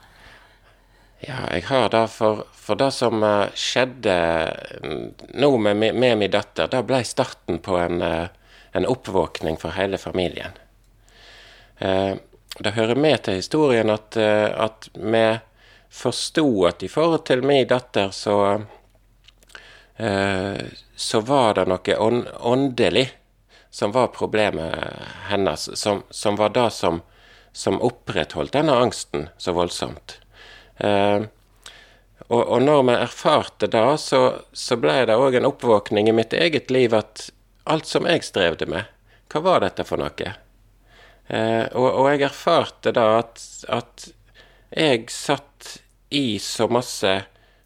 Ja, 1.23 1.45
jeg 1.55 1.69
har 1.69 1.87
det. 1.93 2.03
For, 2.11 2.43
for 2.53 2.81
det 2.81 2.91
som 2.97 3.23
uh, 3.23 3.47
skjedde 3.55 4.17
mm, 4.83 5.05
nå 5.39 5.53
med, 5.63 5.79
med, 5.95 6.19
min 6.19 6.33
datter, 6.35 6.69
det 6.73 6.83
ble 6.89 6.99
starten 7.07 7.61
på 7.63 7.79
en, 7.79 8.03
uh, 8.03 8.27
en 8.75 8.89
oppvåkning 8.91 9.57
for 9.61 9.79
hele 9.79 10.01
familien. 10.03 10.59
Uh, 11.79 12.19
det 12.59 12.75
hører 12.75 12.99
med 12.99 13.23
til 13.25 13.39
historien 13.39 13.95
at, 13.95 14.19
at 14.19 14.91
vi 14.99 15.25
forsto 15.95 16.45
at 16.67 16.83
i 16.83 16.91
forhold 16.91 17.23
til 17.31 17.47
min 17.47 17.69
datter, 17.71 18.11
så 18.11 18.59
så 19.97 21.21
var 21.21 21.55
det 21.59 21.67
noe 21.69 21.97
åndelig 22.41 23.03
som 23.71 23.93
var 23.93 24.07
problemet 24.07 24.75
hennes, 25.29 25.79
som, 25.79 26.03
som 26.11 26.37
var 26.37 26.49
det 26.49 26.71
som, 26.71 27.03
som, 27.53 27.81
opprettholdt 27.81 28.53
denne 28.53 28.75
angsten 28.75 29.29
så 29.39 29.53
voldsomt. 29.53 30.19
Eh, 30.77 31.23
og, 32.27 32.43
og, 32.43 32.63
når 32.63 32.83
vi 32.83 32.97
erfarte 32.99 33.71
det, 33.71 33.99
så, 33.99 34.23
så 34.53 34.77
ble 34.77 35.05
det 35.07 35.19
òg 35.19 35.39
en 35.39 35.49
oppvåkning 35.51 36.11
i 36.11 36.15
mitt 36.15 36.35
eget 36.35 36.71
liv 36.71 36.95
at 36.95 37.29
alt 37.71 37.87
som 37.87 38.07
jeg 38.11 38.27
strevde 38.27 38.67
med, 38.71 38.91
hva 39.31 39.43
var 39.47 39.63
dette 39.63 39.87
for 39.87 40.03
noe? 40.03 40.35
Eh, 41.31 41.67
og, 41.71 41.87
og, 41.87 42.07
jeg 42.11 42.27
erfarte 42.27 42.95
da 42.95 43.07
at, 43.21 43.43
at 43.71 44.11
jeg 44.75 45.07
satt 45.15 45.77
i 46.11 46.41
så 46.43 46.67
masse 46.67 47.21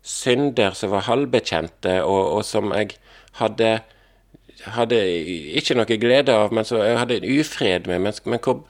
synder 0.05 0.77
som 0.77 0.93
var 0.93 1.07
halvbekjente, 1.09 1.97
og, 2.05 2.23
og 2.37 2.45
som 2.45 2.73
jeg 2.77 2.99
hadde, 3.41 3.79
hadde 4.77 5.01
ikke 5.59 5.77
noe 5.79 5.99
glede 6.01 6.35
av, 6.37 6.53
men 6.53 6.67
som 6.69 6.83
jeg 6.85 6.99
hadde 7.01 7.19
en 7.21 7.31
ufred 7.41 7.89
med, 7.89 8.05
men, 8.05 8.19
men 8.29 8.43
hvor 8.45 8.63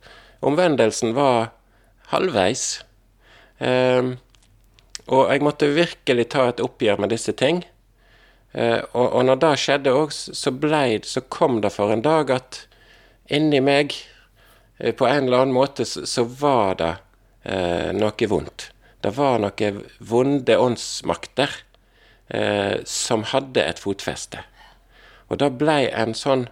omvendelsen 0.47 1.15
var 1.17 1.51
halvveis. 2.13 2.85
Um, 3.59 4.17
og 5.11 5.29
jeg 5.33 5.45
måtte 5.45 5.75
virkelig 5.75 6.29
ta 6.33 6.49
et 6.51 6.63
oppgjør 6.65 7.03
med 7.03 7.13
disse 7.15 7.35
ting. 7.37 7.65
Uh, 8.55 8.81
og, 8.93 9.07
og, 9.09 9.23
når 9.27 9.41
det 9.43 9.55
skjedde 9.63 9.95
òg, 9.95 10.15
så, 10.15 10.55
så 11.03 11.25
kom 11.29 11.61
det 11.65 11.73
for 11.75 11.93
en 11.93 12.05
dag 12.05 12.31
at 12.31 12.61
inni 13.33 13.61
meg, 13.65 13.97
uh, 14.79 14.93
på 14.95 15.09
en 15.09 15.27
eller 15.27 15.45
annen 15.45 15.57
måte, 15.57 15.87
så, 15.89 16.05
så 16.07 16.25
var 16.25 16.79
det 16.79 16.93
uh, 17.51 17.91
noe 17.97 18.31
vondt. 18.31 18.71
Det 19.05 19.13
var 19.19 19.39
noen 19.43 19.83
vonde 20.01 20.57
åndsmakter 20.57 21.53
som 22.89 23.27
hadde 23.29 23.61
et 23.61 23.83
fotfeste. 23.83 24.41
Og 25.29 25.41
det 25.41 25.51
ble 25.61 25.77
en 25.93 26.15
sånn 26.17 26.47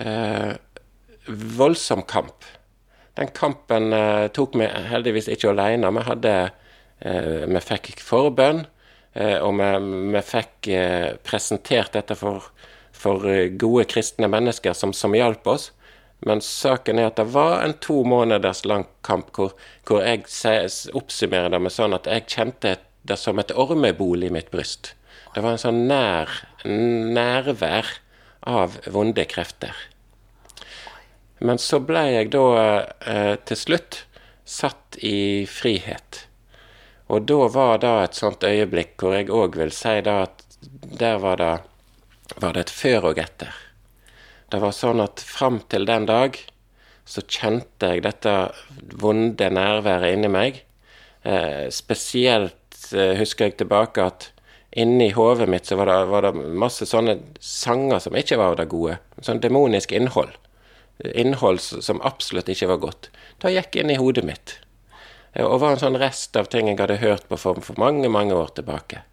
eh, 0.00 0.56
voldsom 1.58 2.02
kamp. 2.08 2.46
Den 3.18 3.30
kampen 3.36 3.92
eh, 3.92 4.26
tok 4.34 4.56
vi 4.58 4.68
heldigvis 4.90 5.28
ikke 5.32 5.52
alene. 5.52 5.90
Vi 5.96 6.04
hadde 6.06 6.34
eh, 6.46 7.46
Vi 7.50 7.64
fikk 7.64 8.00
forbønn, 8.04 8.64
eh, 9.14 9.38
og 9.38 9.58
vi, 9.60 9.70
vi 10.14 10.24
fikk 10.24 10.70
eh, 10.74 11.10
presentert 11.26 11.94
dette 11.98 12.16
for, 12.18 12.50
for 12.96 13.28
eh, 13.28 13.50
gode 13.60 13.86
kristne 13.90 14.30
mennesker 14.30 14.76
som, 14.76 14.94
som 14.96 15.16
hjalp 15.16 15.46
oss. 15.50 15.70
Men 16.26 16.42
saken 16.44 17.00
er 17.00 17.08
at 17.08 17.20
det 17.20 17.30
var 17.32 17.62
en 17.64 17.74
to 17.80 18.02
måneders 18.04 18.64
lang 18.68 18.84
kamp 19.06 19.32
hvor, 19.36 19.54
hvor 19.88 20.04
jeg 20.04 20.26
oppsummerer 20.96 21.52
det 21.54 21.60
med 21.64 21.72
sånn 21.72 21.96
at 21.96 22.08
jeg 22.10 22.28
kjente 22.28 22.76
det 23.08 23.16
som 23.16 23.40
et 23.40 23.52
ormebol 23.56 24.26
i 24.26 24.32
mitt 24.32 24.50
bryst. 24.52 24.92
Det 25.34 25.40
var 25.44 25.56
en 25.56 25.62
sånn 25.62 25.86
nær, 25.88 26.32
nærvær 26.64 27.88
av 28.50 28.76
vonde 28.92 29.24
krefter. 29.30 29.76
Men 31.40 31.60
så 31.62 31.80
ble 31.80 32.02
jeg 32.10 32.32
da 32.34 32.44
eh, 33.00 33.36
til 33.48 33.56
slutt 33.56 34.02
satt 34.44 34.98
i 35.00 35.46
frihet. 35.48 36.26
Og 37.10 37.24
da 37.30 37.48
var 37.50 37.80
det 37.82 37.94
et 38.04 38.18
sånt 38.18 38.44
øyeblikk 38.44 39.00
hvor 39.00 39.16
jeg 39.16 39.32
òg 39.32 39.56
vil 39.58 39.72
si 39.74 39.96
da 40.04 40.20
at 40.26 40.44
der 41.00 41.16
var 41.22 41.40
det, 41.40 41.54
var 42.36 42.54
det 42.54 42.66
et 42.66 42.74
før 42.74 43.10
og 43.12 43.22
etter. 43.22 43.54
Det 44.50 44.58
var 44.58 44.74
sånn 44.74 45.02
at 45.02 45.22
fram 45.22 45.60
til 45.70 45.86
den 45.86 46.08
dag 46.10 46.34
så 47.06 47.22
kjente 47.22 47.92
jeg 47.92 48.02
dette 48.02 48.32
vonde 48.98 49.46
nærværet 49.54 50.16
inni 50.16 50.30
meg. 50.30 50.60
Eh, 51.22 51.68
spesielt 51.74 52.80
eh, 52.90 53.14
husker 53.18 53.46
jeg 53.46 53.60
tilbake 53.60 54.02
at 54.02 54.30
inni 54.70 55.10
hodet 55.14 55.46
mitt 55.50 55.70
så 55.70 55.78
var 55.78 55.90
det, 55.90 55.98
var 56.10 56.26
det, 56.26 56.32
masse 56.34 56.86
sånne 56.86 57.18
sanger 57.42 58.02
som 58.02 58.18
ikke 58.18 58.38
var 58.40 58.58
det 58.58 58.66
gode. 58.72 58.98
Sånn 59.22 59.42
demonisk 59.42 59.94
innhold. 59.94 60.34
Innhold 61.14 61.62
som 61.62 62.02
absolutt 62.06 62.50
ikke 62.50 62.72
var 62.72 62.82
godt. 62.82 63.10
Det 63.42 63.54
gikk 63.54 63.78
inn 63.80 63.94
i 63.94 64.00
hodet 64.00 64.26
mitt. 64.26 64.56
Eh, 65.32 65.46
og 65.46 65.60
var 65.62 65.76
en 65.76 65.84
sånn 65.84 66.00
rest 66.00 66.34
av 66.38 66.50
ting 66.50 66.72
jeg 66.72 66.80
hadde 66.82 66.98
hørt 67.04 67.30
på 67.30 67.38
for, 67.38 67.62
for 67.62 67.78
mange, 67.78 68.10
mange 68.10 68.34
år 68.34 68.50
tilbake. 68.58 69.04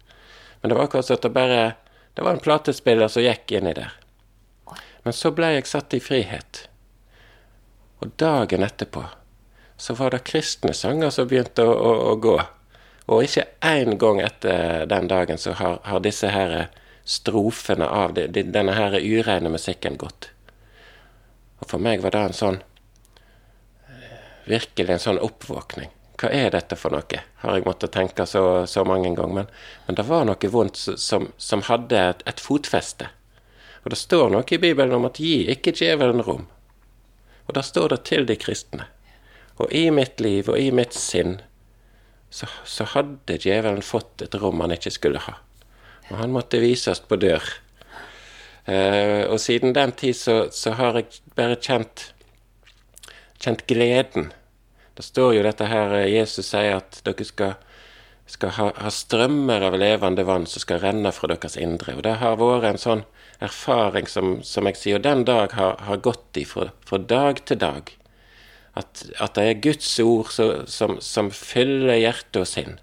Men 0.60 0.72
det 0.72 0.78
var 0.80 0.90
akkurat 0.90 1.06
som 1.06 1.18
at 1.18 1.22
det 1.22 1.34
bare 1.36 1.62
Det 2.18 2.24
var 2.26 2.34
en 2.34 2.42
platespiller 2.42 3.06
som 3.06 3.22
gikk 3.22 3.52
inni 3.54 3.70
der. 3.78 3.92
Men 5.08 5.16
så 5.16 5.30
ble 5.32 5.54
jeg 5.54 5.64
satt 5.64 5.94
i 5.96 6.02
frihet. 6.04 6.58
Og 8.04 8.10
dagen 8.20 8.60
etterpå 8.66 9.06
så 9.80 9.94
var 9.96 10.12
det 10.12 10.26
kristne 10.28 10.74
sanger 10.76 11.08
som 11.14 11.30
begynte 11.30 11.64
å, 11.64 11.72
å, 11.72 11.92
å 12.10 12.16
gå. 12.20 12.34
Og 13.08 13.24
ikke 13.24 13.46
én 13.64 13.96
gang 13.96 14.20
etter 14.20 14.84
den 14.90 15.08
dagen 15.08 15.40
så 15.40 15.54
har, 15.56 15.78
har 15.88 16.04
disse 16.04 16.28
her 16.28 16.52
strofene 17.08 17.88
av 17.88 18.12
det, 18.18 18.26
denne 18.36 18.76
her 18.76 18.98
ureine 19.00 19.48
musikken 19.48 19.96
gått. 19.96 20.28
Og 21.62 21.72
for 21.72 21.80
meg 21.80 22.04
var 22.04 22.12
det 22.12 22.26
en 22.26 22.40
sånn 22.42 22.60
Virkelig 24.48 24.92
en 24.92 25.06
sånn 25.06 25.24
oppvåkning. 25.24 25.88
Hva 26.20 26.36
er 26.36 26.52
dette 26.52 26.76
for 26.76 26.92
noe? 26.92 27.24
Har 27.40 27.56
jeg 27.56 27.64
måttet 27.64 27.96
tenke 27.96 28.28
så, 28.28 28.66
så 28.68 28.84
mange 28.84 29.08
ganger. 29.16 29.40
Men, 29.40 29.54
men, 29.86 29.96
det 29.96 30.04
var 30.08 30.28
noe 30.28 30.52
vondt 30.52 30.84
som, 31.00 31.30
som 31.40 31.64
hadde 31.64 32.00
et, 32.12 32.28
et, 32.28 32.44
fotfeste. 32.44 33.08
Og 33.88 33.94
det 33.94 34.02
står 34.02 34.34
noe 34.34 34.44
i 34.52 34.60
Bibelen 34.60 34.98
om 34.98 35.06
at 35.08 35.16
gi 35.16 35.46
ikke 35.48 35.72
djevelen 35.72 36.20
rom. 36.20 36.42
Og 37.48 37.54
da 37.56 37.62
står 37.64 37.94
det 37.94 38.02
til 38.04 38.26
de 38.28 38.34
kristne. 38.36 38.84
Og 39.56 39.72
i 39.72 39.86
mitt 39.88 40.20
liv 40.20 40.50
og 40.52 40.58
i 40.60 40.68
mitt 40.76 40.92
sinn 40.92 41.38
så, 42.28 42.44
så 42.68 42.84
hadde 42.92 43.38
djevelen 43.40 43.80
fått 43.80 44.26
et 44.26 44.36
rom 44.36 44.60
han 44.60 44.76
ikke 44.76 44.92
skulle 44.92 45.22
ha. 45.24 45.38
Og 46.10 46.20
han 46.20 46.36
måtte 46.36 46.60
vises 46.60 47.00
på 47.00 47.16
dør. 47.16 47.48
Eh, 48.68 49.24
og 49.24 49.40
siden 49.40 49.72
den 49.72 49.96
tid 49.96 50.20
så, 50.20 50.36
så, 50.52 50.74
har 50.76 51.00
jeg 51.00 51.22
bare 51.32 51.56
kjent, 51.56 52.10
kjent 53.40 53.64
gleden. 53.72 54.34
Det 55.00 55.08
står 55.08 55.38
jo 55.38 55.48
dette 55.48 55.72
her 55.72 55.96
eh, 56.02 56.10
Jesus 56.12 56.52
sier 56.52 56.82
at 56.82 57.00
dere 57.08 57.24
skal, 57.24 57.56
skal 58.28 58.52
ha, 58.60 58.68
ha, 58.84 58.92
strømmer 58.92 59.64
av 59.70 59.80
levende 59.80 60.28
vann 60.28 60.44
som 60.44 60.60
skal 60.60 60.84
renne 60.84 61.16
fra 61.16 61.32
deres 61.32 61.56
indre. 61.56 61.96
Og 61.96 62.04
det 62.04 62.18
har 62.20 62.36
vært 62.36 62.74
en 62.74 62.84
sånn 62.84 63.08
erfaring 63.44 64.08
som, 64.10 64.38
som 64.42 64.66
jeg 64.68 64.78
sier, 64.78 64.98
og 64.98 65.06
den 65.06 65.24
dag 65.28 65.54
har, 65.54 65.78
har 65.86 66.02
gått 66.02 66.38
i 66.40 66.44
fra, 66.48 66.70
fra 66.86 66.98
dag 66.98 67.42
til 67.46 67.60
dag. 67.62 67.94
At, 68.78 69.04
at 69.18 69.34
det 69.38 69.44
er 69.44 69.62
Guds 69.62 69.90
ord 70.02 70.30
så, 70.34 70.48
som, 70.70 70.98
som, 71.02 71.30
fyller 71.34 71.98
hjertet 71.98 72.42
og 72.42 72.48
sinn. 72.50 72.78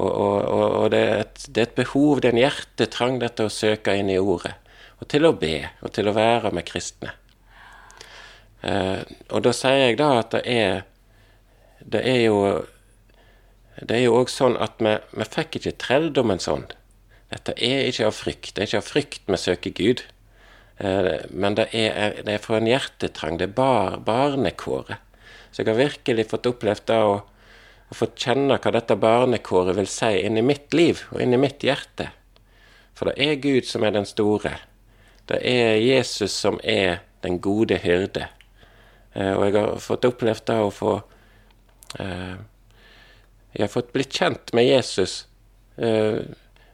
Og, 0.00 0.10
og, 0.10 0.66
og 0.80 0.90
det, 0.94 1.00
er 1.06 1.24
et, 1.26 1.44
det, 1.46 1.58
er 1.58 1.68
et, 1.68 1.78
behov, 1.78 2.20
det 2.20 2.30
er 2.30 2.36
en 2.36 2.44
hjertetrang, 2.44 3.20
dette 3.22 3.46
å 3.46 3.52
søke 3.52 3.94
inn 3.98 4.10
i 4.10 4.18
ordet. 4.18 4.56
Og 5.00 5.08
til 5.10 5.26
å 5.26 5.34
be, 5.36 5.54
og 5.80 5.94
til 5.96 6.10
å 6.10 6.16
være 6.16 6.52
med 6.54 6.66
kristne. 6.68 7.14
Eh, 8.66 9.00
og 9.30 9.44
da 9.46 9.54
sier 9.56 9.86
jeg 9.86 9.96
da 9.96 10.10
at 10.20 10.34
det 10.34 10.42
er 10.44 10.82
Det 11.80 12.02
er 12.04 12.18
jo 12.26 12.40
det 13.80 13.96
er 13.96 14.02
jo 14.04 14.18
òg 14.20 14.28
sånn 14.28 14.58
at 14.60 14.82
vi, 14.84 14.92
vi 15.16 15.24
fikk 15.24 15.56
ikke 15.56 15.78
trelldommen 15.80 16.42
sånn. 16.42 16.66
Dette 17.30 17.54
er 17.54 17.86
ikke 17.86 18.08
av 18.08 18.16
frykt. 18.16 18.54
Det 18.54 18.62
er 18.62 18.68
ikke 18.68 18.82
av 18.82 18.88
frykt 18.88 19.30
vi 19.30 19.38
søker 19.38 19.74
Gud. 19.76 20.02
Eh, 20.82 21.26
men 21.30 21.56
det 21.58 21.68
er, 21.76 22.22
det 22.26 22.34
er 22.34 22.42
for 22.42 22.58
en 22.58 22.68
hjertetrang. 22.70 23.38
Det 23.38 23.50
er 23.50 23.56
bar, 23.56 24.00
barnekåret. 24.06 24.98
Så 25.50 25.62
jeg 25.62 25.70
har 25.70 25.78
virkelig 25.78 26.28
fått 26.30 26.48
opplevd 26.50 26.86
det 26.90 26.98
å, 27.02 27.14
å 27.90 27.96
få 27.96 28.10
kjenne 28.18 28.58
hva 28.58 28.72
dette 28.74 28.98
barnekåret 28.98 29.78
vil 29.78 29.90
si 29.90 30.10
inni 30.24 30.42
mitt 30.46 30.74
liv 30.74 31.04
og 31.10 31.22
inni 31.22 31.38
mitt 31.40 31.62
hjerte. 31.66 32.10
For 32.98 33.10
det 33.10 33.22
er 33.22 33.42
Gud 33.42 33.66
som 33.68 33.86
er 33.86 33.94
den 33.94 34.08
store. 34.08 34.56
Det 35.30 35.38
er 35.46 35.78
Jesus 35.78 36.34
som 36.34 36.58
er 36.66 37.02
den 37.22 37.38
gode 37.42 37.78
hyrde. 37.82 38.26
Eh, 39.14 39.34
og 39.36 39.46
jeg 39.46 39.58
har 39.58 39.82
fått 39.82 40.08
opplevd 40.08 40.46
det 40.50 40.58
å 40.62 40.70
få 40.74 40.94
eh, 42.02 42.38
Jeg 43.50 43.64
har 43.64 43.72
fått 43.72 43.90
blitt 43.94 44.14
kjent 44.14 44.52
med 44.54 44.68
Jesus 44.68 45.24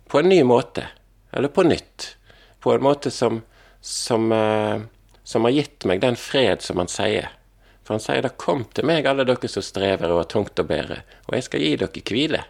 på 0.09 0.21
en 0.21 0.29
ny 0.29 0.43
måte. 0.47 0.89
Eller 1.33 1.49
på 1.49 1.63
nytt. 1.67 2.17
På 2.61 2.75
en 2.75 2.83
måte 2.83 3.11
som 3.11 3.43
som, 3.87 4.33
eh, 4.33 4.81
som, 5.25 5.45
har 5.45 5.51
gitt 5.51 5.85
meg 5.85 6.01
den 6.01 6.17
fred 6.17 6.63
som 6.63 6.81
han 6.83 6.91
sier. 6.91 7.31
For 7.87 7.95
han 7.95 8.03
sier 8.03 8.23
da 8.23 8.29
'kom 8.29 8.65
til 8.75 8.85
meg, 8.85 9.07
alle 9.07 9.25
dere 9.25 9.49
som 9.49 9.63
strever 9.63 10.11
og 10.11 10.19
har 10.19 10.31
tungt 10.33 10.59
å 10.59 10.67
bære, 10.67 11.03
og 11.29 11.35
jeg 11.35 11.43
skal 11.43 11.61
gi 11.61 11.77
dere 11.77 12.03
hvile'. 12.11 12.45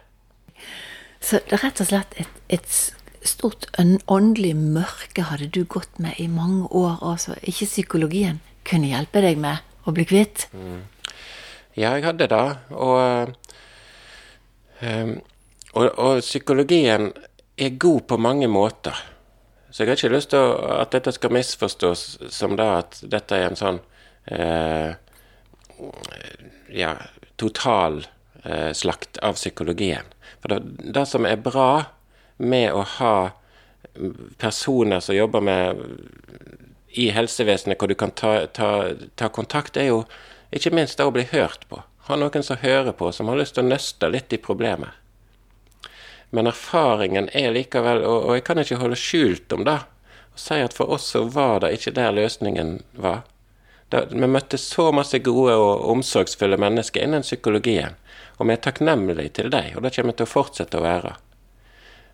Så 1.21 1.39
det 1.45 1.53
er 1.53 1.63
rett 1.63 1.81
og 1.81 1.87
slett 1.87 2.13
et, 2.17 2.33
et 2.49 2.93
stort 3.21 3.69
åndelig 4.07 4.55
mørke 4.55 5.29
hadde 5.29 5.47
du 5.47 5.63
gått 5.63 5.99
med 5.99 6.17
i 6.17 6.27
mange 6.27 6.65
år, 6.71 6.97
altså 7.01 7.35
ikke 7.43 7.65
psykologien 7.65 8.41
kunne 8.65 8.89
hjelpe 8.89 9.21
deg 9.21 9.37
med 9.37 9.57
å 9.85 9.93
bli 9.93 10.05
kvitt? 10.05 10.47
Mm. 10.53 10.81
Ja, 11.75 11.93
jeg 11.93 12.03
hadde 12.03 12.27
det. 12.27 12.57
Og, 12.71 13.35
um, 14.81 15.21
og, 15.73 15.99
og 15.99 16.21
psykologien 16.21 17.13
er 17.57 17.69
god 17.69 18.07
på 18.07 18.17
mange 18.17 18.47
måter. 18.47 18.95
Så 19.69 19.83
jeg 19.83 19.89
har 19.89 19.99
ikke 19.99 20.13
lyst 20.15 20.31
til 20.31 20.53
at 20.77 20.93
dette 20.93 21.11
skal 21.13 21.33
misforstås 21.35 22.03
som 22.33 22.55
da 22.57 22.77
at 22.79 22.99
dette 23.03 23.35
er 23.35 23.49
en 23.49 23.59
sånn 23.59 23.79
eh, 24.31 24.93
ja, 26.73 26.93
total 27.35 27.99
eh, 28.43 28.71
slakt 28.77 29.19
av 29.25 29.35
psykologien. 29.37 30.07
For 30.41 30.53
det, 30.53 30.61
det, 30.93 31.05
som 31.09 31.27
er 31.27 31.41
bra 31.41 31.83
med 32.37 32.71
å 32.73 32.85
ha 32.97 33.17
personer 34.37 35.01
som 35.01 35.17
jobber 35.17 35.41
med 35.41 35.83
i 36.97 37.09
helsevesenet, 37.13 37.77
hvor 37.77 37.89
du 37.89 37.97
kan 37.97 38.13
ta, 38.13 38.45
ta, 38.53 38.71
ta 39.15 39.29
kontakt, 39.33 39.77
er 39.77 39.91
jo 39.91 40.03
ikke 40.53 40.73
minst 40.73 40.97
det 40.97 41.05
å 41.05 41.13
bli 41.13 41.25
hørt 41.33 41.67
på. 41.69 41.81
Ha 42.07 42.15
noen 42.15 42.45
som 42.45 42.61
hører 42.61 42.95
på, 42.95 43.11
som 43.11 43.27
har 43.27 43.41
lyst 43.41 43.57
til 43.57 43.65
å 43.65 43.71
nøste 43.73 44.09
litt 44.13 44.33
i 44.33 44.41
problemer. 44.41 44.95
Men 46.29 46.49
erfaringen 46.49 47.29
er 47.33 47.53
likevel, 47.55 48.03
og, 48.03 48.27
og 48.27 48.37
jeg 48.37 48.45
kan 48.47 48.59
ikke 48.61 48.81
holde 48.81 48.99
skjult 48.99 49.53
om 49.55 49.63
det, 49.67 49.79
og 50.33 50.41
si 50.43 50.59
at 50.61 50.75
for 50.75 50.91
oss 50.93 51.07
så 51.13 51.23
var 51.31 51.63
det 51.63 51.73
ikke 51.77 51.95
der 51.97 52.15
løsningen 52.15 52.81
var. 52.99 53.23
Da, 53.89 54.03
vi 54.11 54.27
møtte 54.27 54.59
så 54.59 54.89
masse 54.91 55.21
gode 55.23 55.55
og 55.55 55.85
omsorgsfulle 55.93 56.59
mennesker 56.59 57.05
innen 57.05 57.23
psykologien, 57.23 57.95
og 58.37 58.49
vi 58.49 58.57
er 58.57 58.63
takknemlige 58.63 59.37
til 59.39 59.51
dem, 59.53 59.77
og 59.77 59.85
det 59.85 59.93
kommer 59.95 60.13
vi 60.13 60.19
til 60.19 60.27
å 60.27 60.33
fortsette 60.33 60.79
å 60.79 60.83
være. 60.83 61.13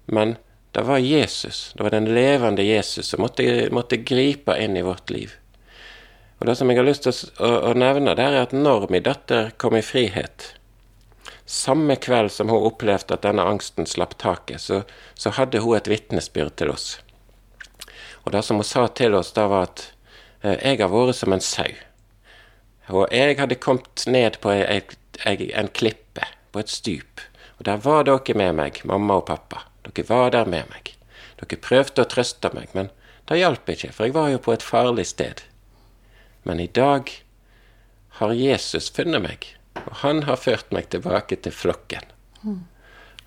Men 0.05 0.37
det 0.73 0.83
var 0.85 1.01
Jesus, 1.01 1.73
det 1.77 1.83
var 1.83 1.93
den 1.93 2.09
levende 2.13 2.63
Jesus, 2.63 3.09
som 3.09 3.21
måtte, 3.21 3.45
måtte 3.73 3.97
gripe 4.01 4.55
inn 4.61 4.77
i 4.77 4.85
vårt 4.85 5.09
liv. 5.13 5.33
Og 6.39 6.47
Det 6.47 6.55
som 6.59 6.69
jeg 6.69 6.79
har 6.79 6.87
lyst 6.87 7.05
til 7.05 7.13
å, 7.39 7.49
å, 7.69 7.73
nevne, 7.77 8.15
det 8.17 8.23
er 8.25 8.41
at 8.41 8.55
når 8.57 8.89
min 8.91 9.05
datter 9.05 9.53
kom 9.61 9.77
i 9.77 9.83
frihet, 9.85 10.53
samme 11.45 11.95
kveld 11.95 12.31
som 12.31 12.49
hun 12.49 12.67
opplevde 12.67 13.15
at 13.15 13.25
denne 13.25 13.43
angsten 13.43 13.87
slapp 13.89 14.17
taket, 14.21 14.61
så, 14.61 14.83
så 15.13 15.33
hadde 15.37 15.63
hun 15.63 15.77
et 15.77 15.89
vitnesbyrd 15.91 16.55
til 16.59 16.71
oss. 16.73 16.87
Og 18.23 18.31
det 18.31 18.43
som 18.47 18.59
hun 18.61 18.67
sa 18.67 18.87
til 18.87 19.15
oss, 19.17 19.33
da 19.35 19.47
var 19.51 19.67
at 19.67 19.85
eh, 20.41 20.55
jeg 20.55 20.79
har 20.79 20.91
vært 20.93 21.19
som 21.19 21.35
en 21.35 21.43
sau. 21.43 21.71
Og 22.91 23.07
jeg 23.11 23.37
hadde 23.39 23.59
kommet 23.63 24.03
ned 24.07 24.39
på 24.43 24.51
en 24.51 25.69
klippe, 25.75 26.27
på 26.51 26.59
et 26.59 26.71
stup. 26.71 27.23
Og 27.59 27.65
der 27.67 27.79
var 27.83 28.03
dere 28.07 28.35
med 28.35 28.57
meg, 28.59 28.81
mamma 28.83 29.21
og 29.21 29.27
pappa. 29.29 29.63
Dere 29.87 30.07
var 30.09 30.33
der 30.35 30.49
med 30.49 30.67
meg. 30.71 30.93
Dere 31.39 31.59
prøvde 31.63 32.03
å 32.03 32.09
trøste 32.09 32.51
meg, 32.55 32.71
men 32.75 32.91
det 33.29 33.39
hjalp 33.39 33.69
ikke, 33.71 33.91
for 33.95 34.07
jeg 34.07 34.15
var 34.15 34.31
jo 34.33 34.41
på 34.43 34.55
et 34.55 34.65
farlig 34.65 35.05
sted. 35.07 35.43
Men 36.43 36.59
i 36.59 36.67
dag 36.67 37.11
har 38.19 38.35
Jesus 38.35 38.89
funnet 38.91 39.23
meg, 39.23 39.47
og 39.85 39.95
han 40.03 40.23
har 40.27 40.39
ført 40.39 40.71
meg 40.75 40.89
tilbake 40.93 41.37
til 41.43 41.55
flokken. 41.55 42.05
Mm. 42.43 42.61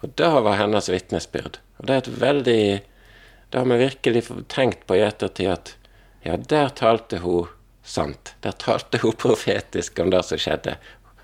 Og 0.00 0.12
det 0.20 0.28
var 0.46 0.58
hennes 0.60 0.88
vitnesbyrd. 0.92 1.58
Og 1.78 1.88
det 1.88 1.94
er 1.94 2.04
et 2.04 2.14
veldig 2.20 2.62
Det 3.50 3.60
har 3.60 3.66
vi 3.70 3.76
virkelig 3.78 4.22
tenkt 4.50 4.86
på 4.86 4.96
i 4.96 5.04
ettertid 5.06 5.52
at 5.52 5.76
ja, 6.26 6.34
der 6.36 6.72
talte 6.74 7.20
hun 7.22 7.46
sant. 7.86 8.34
Der 8.42 8.52
talte 8.52 8.98
hun 8.98 9.14
profetisk 9.14 10.00
om 10.02 10.10
det 10.10 10.24
som 10.26 10.40
skjedde. 10.42 10.74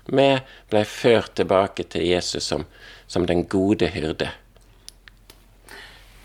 Vi 0.07 0.29
ble 0.71 0.85
ført 0.87 1.35
tilbake 1.35 1.83
til 1.83 2.07
Jesus 2.07 2.47
som, 2.47 2.63
som 3.07 3.27
den 3.27 3.43
gode 3.51 3.91
hyrde. 3.91 4.31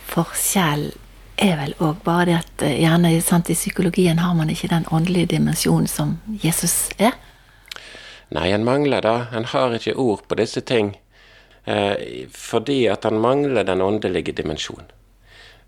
Forskjell 0.06 0.92
er 1.38 1.58
vel 1.60 1.74
òg 1.82 2.00
bare 2.06 2.26
det 2.30 2.36
at 2.38 2.66
eh, 2.66 2.78
gjerne 2.82 3.12
sant, 3.22 3.50
i 3.50 3.58
psykologien 3.58 4.18
har 4.22 4.34
man 4.34 4.50
ikke 4.50 4.70
den 4.70 4.86
åndelige 4.90 5.34
dimensjonen 5.34 5.90
som 5.90 6.16
Jesus 6.42 6.90
er. 6.98 7.14
Nei, 8.34 8.50
en 8.52 8.64
mangler 8.64 9.04
det. 9.04 9.18
En 9.32 9.48
har 9.48 9.74
ikke 9.74 9.96
ord 9.96 10.26
på 10.28 10.36
disse 10.40 10.60
ting 10.60 10.92
eh, 11.64 12.26
fordi 12.32 12.82
at 12.92 13.08
han 13.08 13.20
mangler 13.22 13.64
den 13.64 13.82
åndelige 13.84 14.34
dimensjonen. 14.36 14.90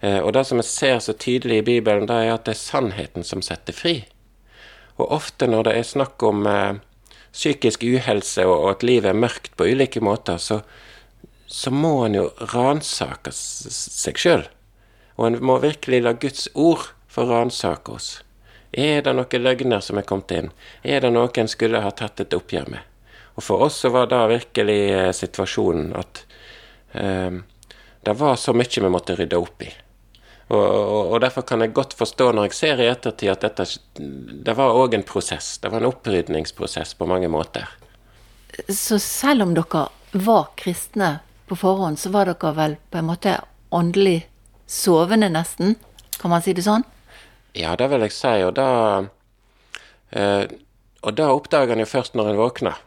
Eh, 0.00 0.18
og 0.20 0.32
det 0.36 0.46
som 0.48 0.60
jeg 0.60 0.68
ser 0.68 1.00
så 1.04 1.12
tydelig 1.12 1.60
i 1.60 1.66
Bibelen, 1.66 2.08
det 2.08 2.16
er 2.16 2.34
at 2.34 2.46
det 2.48 2.56
er 2.56 2.62
sannheten 2.62 3.26
som 3.26 3.44
setter 3.44 3.76
fri. 3.76 3.96
Og 5.00 5.12
ofte 5.12 5.48
når 5.48 5.68
det 5.68 5.74
er 5.76 5.88
snakk 5.88 6.22
om 6.24 6.46
eh, 6.48 6.80
psykisk 7.32 7.84
uhelse 7.84 8.46
og, 8.46 8.56
og, 8.56 8.70
at 8.76 8.86
livet 8.86 9.12
er 9.12 9.20
mørkt 9.20 9.52
på 9.56 9.68
ulike 9.72 10.00
måter, 10.04 10.40
så, 10.40 10.60
så 11.46 11.72
må 11.72 11.94
en 12.06 12.16
jo 12.18 12.30
ransake 12.54 13.32
seg 13.34 14.20
sjøl. 14.20 14.48
Og 15.20 15.28
en 15.28 15.40
må 15.44 15.60
virkelig 15.60 16.02
la 16.04 16.16
Guds 16.16 16.48
ord 16.54 16.92
få 17.10 17.26
ransake 17.28 17.92
oss. 17.92 18.20
Er 18.72 19.02
det 19.02 19.14
noen 19.16 19.42
løgner 19.42 19.82
som 19.82 19.98
er 19.98 20.06
kommet 20.06 20.30
inn? 20.36 20.50
Er 20.82 21.02
det 21.02 21.10
noen 21.10 21.42
en 21.42 21.50
skulle 21.50 21.82
ha 21.82 21.90
tatt 21.90 22.20
et 22.22 22.34
oppgjør 22.36 22.70
med? 22.70 22.86
Og 23.34 23.44
for 23.44 23.66
oss 23.66 23.80
så 23.82 23.90
var 23.90 24.10
det 24.10 24.20
virkelig 24.30 24.80
eh, 24.94 25.12
situasjonen 25.16 25.94
at 25.98 26.24
eh, 26.92 27.38
det 28.00 28.14
var 28.16 28.36
så 28.36 28.54
mye 28.56 28.82
vi 28.84 28.90
måtte 28.92 29.16
rydde 29.18 29.38
opp 29.38 29.64
i. 29.66 29.70
Og, 30.50 30.58
og, 30.58 31.12
og, 31.12 31.20
derfor 31.22 31.44
kan 31.46 31.62
jeg 31.62 31.74
godt 31.74 31.94
forstå 31.94 32.32
når 32.34 32.48
jeg 32.48 32.56
ser 32.58 32.80
i 32.82 32.88
ettertid 32.90 33.30
at 33.30 33.44
dette 33.44 33.66
det 34.46 34.54
var 34.58 34.74
òg 34.74 34.96
en 34.96 35.06
prosess. 35.06 35.58
Det 35.62 35.70
var 35.70 35.78
en 35.78 35.90
opprydningsprosess 35.92 36.96
på 36.98 37.06
mange 37.06 37.30
måter. 37.30 37.68
Så 38.66 38.98
selv 38.98 39.46
om 39.46 39.54
dere 39.54 39.86
var 40.10 40.50
kristne 40.58 41.20
på 41.46 41.58
forhånd, 41.58 42.00
så 42.02 42.10
var 42.10 42.26
dere 42.26 42.50
vel 42.56 42.74
på 42.90 42.98
en 42.98 43.06
måte 43.12 43.36
åndelig 43.70 44.24
sovende, 44.66 45.30
nesten? 45.30 45.76
Kan 46.18 46.34
man 46.34 46.42
si 46.42 46.54
det 46.56 46.66
sånn? 46.66 46.82
Ja, 47.52 47.74
det 47.76 47.88
vil 47.90 48.04
jeg 48.06 48.14
si. 48.14 48.36
Og 48.46 48.54
da, 48.58 48.68
eh, 50.10 50.44
og 51.02 51.16
det 51.18 51.26
oppdager 51.26 51.74
en 51.74 51.84
jo 51.84 51.88
først 51.90 52.16
når 52.18 52.32
en 52.32 52.40
våkner. 52.40 52.78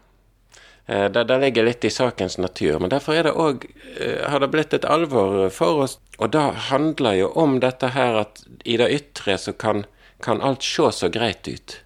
Eh, 0.85 1.11
det, 1.11 1.23
det, 1.23 1.39
ligger 1.39 1.63
litt 1.63 1.85
i 1.85 1.89
sakens 1.89 2.37
natur. 2.37 2.79
Men 2.79 2.89
derfor 2.89 3.15
er 3.15 3.23
det 3.23 3.31
også, 3.31 3.67
eh, 3.97 4.29
har 4.29 4.39
det 4.39 4.51
blitt 4.51 4.73
et 4.73 4.85
alvor 4.85 5.49
for 5.49 5.85
oss. 5.85 5.97
Og 6.17 6.31
det 6.31 6.43
handler 6.69 7.19
jo 7.19 7.31
om 7.39 7.59
dette 7.63 7.93
her 7.95 8.19
at 8.25 8.43
i 8.65 8.77
det 8.77 8.91
ytre 8.91 9.37
så 9.37 9.53
kan, 9.53 9.85
kan 10.19 10.41
alt 10.41 10.63
se 10.63 10.91
så 10.91 11.09
greit 11.09 11.47
ut. 11.47 11.79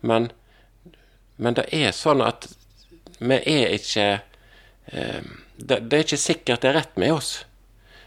Men, 0.00 0.32
men, 1.36 1.54
det 1.54 1.68
er 1.70 1.94
sånn 1.94 2.22
at 2.22 2.50
vi 3.22 3.38
er 3.38 3.70
ikke 3.76 4.06
eh, 4.90 5.22
det, 5.56 5.78
det 5.86 5.98
er 5.98 6.04
ikke 6.06 6.18
sikkert 6.18 6.62
det 6.62 6.72
er 6.72 6.78
rett 6.80 6.96
med 6.98 7.14
oss. 7.14 7.44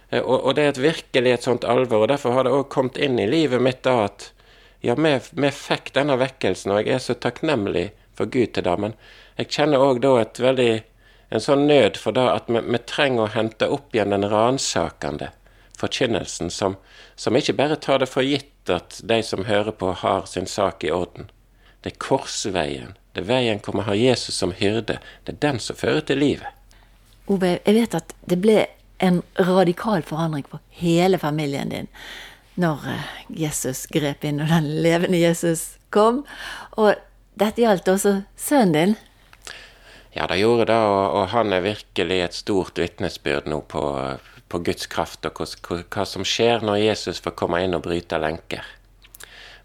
Eh, 0.09 0.21
og, 0.21 0.39
og, 0.41 0.55
det 0.55 0.63
er 0.63 0.73
et 0.73 0.81
virkelig 0.85 1.31
et 1.33 1.47
sånt 1.49 1.67
alvor. 1.67 2.05
og 2.05 2.09
Derfor 2.13 2.37
har 2.37 2.47
det 2.47 2.55
òg 2.55 2.67
kommet 2.73 2.97
inn 2.97 3.19
i 3.19 3.29
livet 3.29 3.61
mitt 3.61 3.83
da 3.87 4.05
at 4.07 4.31
ja, 4.85 4.95
vi, 4.95 5.13
vi 5.31 5.51
fikk 5.51 5.93
denne 5.95 6.17
vekkelsen, 6.21 6.73
og 6.75 6.83
jeg 6.83 6.97
er 6.97 7.05
så 7.05 7.15
takknemlig 7.17 7.89
for 8.15 8.29
Gud 8.29 8.53
til 8.53 8.67
det. 8.67 8.75
Men 8.81 8.97
jeg 9.39 9.51
kjenner 9.57 9.81
òg 9.81 10.03
da 10.03 10.17
et 10.21 10.41
veldig 10.41 10.73
en 11.33 11.41
sånn 11.41 11.65
nød 11.67 11.97
for 11.99 12.15
det 12.15 12.25
at 12.29 12.51
vi, 12.51 12.61
vi 12.61 12.81
trenger 12.87 13.25
å 13.25 13.33
hente 13.33 13.69
opp 13.71 13.95
igjen 13.95 14.13
den 14.13 14.27
ransakende 14.29 15.31
forkynnelsen, 15.75 16.51
som, 16.53 16.77
som, 17.19 17.35
ikke 17.35 17.57
bare 17.57 17.75
tar 17.81 17.99
det 17.99 18.07
for 18.07 18.23
gitt 18.23 18.71
at 18.71 19.01
de 19.03 19.19
som 19.25 19.47
hører 19.49 19.75
på, 19.75 19.91
har 20.01 20.29
sin 20.29 20.47
sak 20.47 20.85
i 20.85 20.91
orden. 20.93 21.27
Det 21.83 21.93
er 21.93 21.99
korsveien. 22.01 22.95
Det 23.13 23.23
er 23.23 23.29
veien 23.29 23.59
hvor 23.63 23.75
vi 23.77 23.85
har 23.87 23.99
Jesus 23.99 24.39
som 24.39 24.53
hyrde. 24.55 24.99
Det 25.25 25.35
er 25.35 25.41
den 25.43 25.59
som 25.61 25.77
fører 25.77 26.05
til 26.07 26.21
livet. 26.23 26.47
Ove, 27.31 27.57
jeg 27.57 27.75
vet 27.75 27.97
at 27.97 28.15
det 28.29 28.37
ble 28.41 28.57
en 28.97 29.21
radikal 29.39 30.03
forandring 30.03 30.45
for 30.49 30.63
hele 30.69 31.19
familien 31.19 31.69
din 31.69 31.91
når 32.55 32.85
eh, 32.87 33.09
Jesus 33.43 33.85
grep 33.91 34.23
inn, 34.23 34.39
og 34.39 34.51
den 34.51 34.69
levende 34.83 35.19
Jesus 35.19 35.75
kom. 35.93 36.23
Og 36.79 36.95
dette 37.39 37.61
gjaldt 37.61 37.91
også 37.91 38.21
sønnen 38.39 38.75
din. 38.75 38.95
Ja, 40.15 40.27
det 40.31 40.39
gjorde 40.39 40.69
det, 40.69 40.79
og, 40.79 41.03
og 41.19 41.27
han 41.33 41.51
er 41.51 41.65
virkelig 41.65 42.21
et 42.23 42.37
stort 42.37 42.79
vitnesbyrd 42.79 43.49
nå 43.51 43.59
på, 43.67 43.83
på 44.47 44.61
Guds 44.63 44.87
kraft, 44.87 45.27
og 45.27 45.41
hva, 45.41 45.81
hva, 45.83 46.05
som 46.07 46.23
skjer 46.23 46.63
når 46.63 46.79
Jesus 46.85 47.19
får 47.23 47.35
komme 47.35 47.59
inn 47.65 47.75
og 47.75 47.83
bryte 47.83 48.19
lenker. 48.23 48.63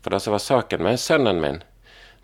For 0.02 0.10
det 0.10 0.22
som 0.24 0.34
var 0.34 0.42
saken 0.42 0.82
med 0.82 0.98
sønnen 0.98 1.38
min, 1.44 1.60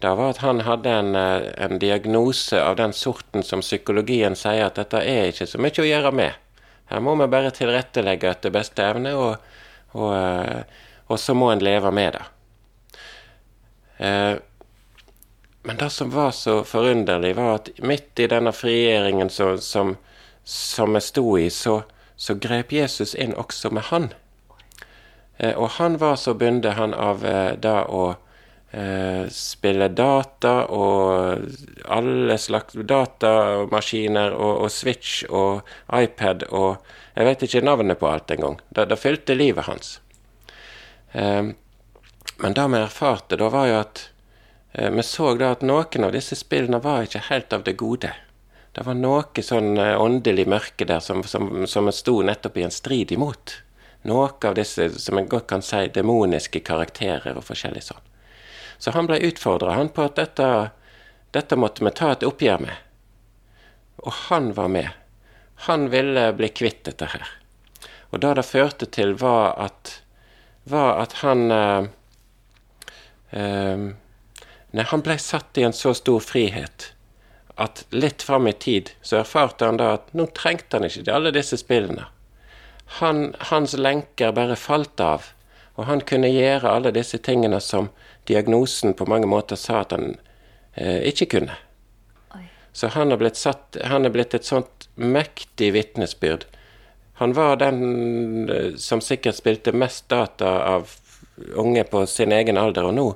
det 0.02 0.10
var 0.18 0.34
at 0.34 0.42
han 0.42 0.64
hadde 0.66 0.90
en, 0.90 1.14
eh, 1.16 1.46
en 1.62 1.78
diagnose 1.80 2.58
av 2.60 2.76
den 2.80 2.92
sorten 2.92 3.46
som 3.46 3.62
psykologien 3.62 4.34
sier 4.36 4.66
at 4.66 4.76
dette 4.80 5.00
er 5.00 5.30
ikke 5.30 5.46
så 5.48 5.62
mye 5.62 5.84
å 5.84 5.86
gjøre 5.86 6.12
med. 6.12 6.42
Her 6.90 7.02
må 7.02 7.16
vi 7.18 7.26
bare 7.30 7.50
tilrettelegge 7.54 8.30
etter 8.30 8.52
beste 8.54 8.84
evne, 8.86 9.14
og, 9.18 9.36
og, 9.96 10.10
eh, 10.14 10.82
og 11.10 11.18
så 11.18 11.34
må 11.34 11.50
en 11.50 11.64
leve 11.64 11.90
med 11.94 12.18
det. 12.18 12.26
Eh, 14.06 14.34
men 15.66 15.80
det 15.80 15.90
som 15.90 16.12
var 16.14 16.30
så 16.30 16.60
forunderlig, 16.64 17.34
var 17.36 17.56
at 17.56 17.70
midt 17.82 18.22
i 18.22 18.28
denne 18.30 18.52
frigjøringen 18.54 19.32
som, 19.34 19.56
som, 19.58 19.96
som 20.44 20.94
jeg 20.94 21.08
sto 21.08 21.26
i, 21.42 21.48
så, 21.50 21.80
så, 22.14 22.38
grep 22.38 22.70
Jesus 22.72 23.16
inn 23.18 23.34
også 23.34 23.72
med 23.74 23.88
han. 23.90 24.12
Eh, 25.38 25.58
og 25.58 25.74
han 25.80 25.98
var 25.98 26.14
så 26.22 26.36
bundet, 26.38 26.78
han, 26.78 26.94
av 26.94 27.26
det 27.26 27.80
å 27.90 28.14
eh, 28.76 29.24
spille 29.32 29.88
data 29.88 30.54
og 30.68 31.46
alle 31.96 32.36
slags 32.38 32.76
datamaskiner 32.76 34.36
og, 34.36 34.52
og, 34.66 34.70
Switch 34.72 35.24
og 35.28 35.66
iPad 35.92 36.48
og 36.50 36.76
Jeg 37.16 37.24
vet 37.24 37.42
ikke 37.46 37.64
navnet 37.64 37.98
på 37.98 38.08
alt 38.10 38.30
engang. 38.30 38.58
Det, 38.68 38.90
det 38.90 38.98
fylte 39.00 39.34
livet 39.34 39.64
hans. 39.64 40.00
Eh, 41.12 41.54
men 42.36 42.56
det 42.58 42.66
vi 42.68 42.82
erfarte 42.82 43.38
da, 43.40 43.48
var 43.48 43.70
jo 43.70 43.78
at 43.80 44.02
Eh, 44.78 44.90
vi 44.90 45.02
så 45.02 45.34
da 45.34 45.54
at 45.54 45.62
noen 45.64 46.04
av 46.04 46.12
disse 46.12 46.36
spillene 46.36 46.82
var 46.84 47.06
ikke 47.06 47.26
helt 47.30 47.54
av 47.56 47.62
det 47.64 47.78
gode. 47.80 48.12
Det 48.76 48.84
var 48.84 48.98
noe 48.98 49.42
sånn 49.42 49.78
åndelig 49.80 50.44
mørke 50.52 50.84
der 50.84 51.00
som, 51.00 51.22
som, 51.24 51.64
som 51.64 51.88
sto 51.92 52.18
nettopp 52.20 52.58
i 52.60 52.66
en 52.66 52.74
strid 52.74 53.14
imot. 53.16 53.54
Noe 54.04 54.28
av 54.44 54.58
disse 54.58 54.90
som 55.00 55.16
en 55.16 55.30
godt 55.32 55.48
kan 55.48 55.64
si 55.64 55.86
demoniske 55.94 56.60
karakterer 56.60 57.38
og 57.38 57.46
forskjellig 57.48 57.86
sånn. 57.88 58.04
Så 58.78 58.92
han 58.96 59.08
ble 59.08 59.18
utfordra 59.28 59.76
på 59.88 60.04
at 60.04 60.16
dette, 60.16 60.48
dette 61.32 61.56
måtte 61.56 61.84
vi 61.84 61.92
ta 61.96 62.12
et 62.12 62.26
oppgjør 62.26 62.62
med. 62.66 62.74
Og 64.04 64.12
han 64.28 64.52
var 64.56 64.68
med. 64.68 64.88
Han 65.68 65.88
ville 65.90 66.32
bli 66.36 66.48
kvitt 66.52 66.84
dette 66.84 67.08
her. 67.12 67.28
Og 68.10 68.20
det 68.20 68.34
det 68.38 68.46
førte 68.46 68.86
til, 68.86 69.14
var 69.20 69.56
at, 69.60 70.00
var 70.64 71.00
at 71.02 71.20
han 71.22 71.50
eh, 71.50 71.88
eh, 73.30 73.86
Nei, 74.76 74.84
han 74.90 75.00
ble 75.00 75.14
satt 75.22 75.56
i 75.56 75.62
en 75.64 75.72
så 75.72 75.94
stor 75.96 76.20
frihet 76.20 76.90
at 77.56 77.86
litt 77.90 78.22
fram 78.22 78.46
i 78.46 78.52
tid 78.52 78.90
så 79.02 79.22
erfarte 79.22 79.64
han 79.64 79.78
da 79.80 79.94
at 79.96 80.10
nå 80.12 80.26
trengte 80.36 80.76
han 80.76 80.84
ikke 80.88 81.12
alle 81.12 81.32
disse 81.32 81.56
spillene. 81.56 82.04
Han, 83.00 83.32
hans 83.48 83.72
lenker 83.78 84.34
bare 84.36 84.58
falt 84.60 85.00
av, 85.00 85.30
og 85.76 85.88
han 85.88 86.04
kunne 86.04 86.28
gjøre 86.28 86.70
alle 86.70 86.92
disse 86.92 87.18
tingene 87.18 87.60
som 87.64 87.88
diagnosen 88.28 88.94
på 88.94 89.06
mange 89.08 89.28
måter 89.30 89.58
sa 89.60 89.80
at 89.84 89.94
han 89.96 90.16
eh, 90.74 91.02
ikke 91.10 91.30
kunne. 91.36 91.56
Så 92.76 92.90
han 92.92 93.12
er, 93.12 93.22
satt, 93.32 93.78
han 93.88 94.04
er 94.04 94.12
blitt 94.12 94.34
et 94.36 94.44
sånt 94.44 94.90
mektig 95.00 95.70
vitnesbyrd. 95.72 96.44
Han 97.16 97.32
var 97.32 97.56
den 97.56 98.50
eh, 98.52 98.74
som 98.76 99.00
sikkert 99.00 99.38
spilte 99.38 99.72
mest 99.72 100.10
data 100.12 100.50
av 100.74 100.92
unge 101.56 101.84
på 101.88 102.02
sin 102.06 102.32
egen 102.36 102.60
alder, 102.60 102.90
og 102.90 102.94
nå, 102.96 103.06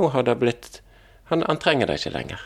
nå 0.00 0.08
har 0.14 0.24
det 0.24 0.38
blitt 0.40 0.80
han, 1.28 1.44
han, 1.44 1.60
trenger 1.60 1.88
det 1.88 1.98
ikke 2.00 2.14
lenger. 2.14 2.40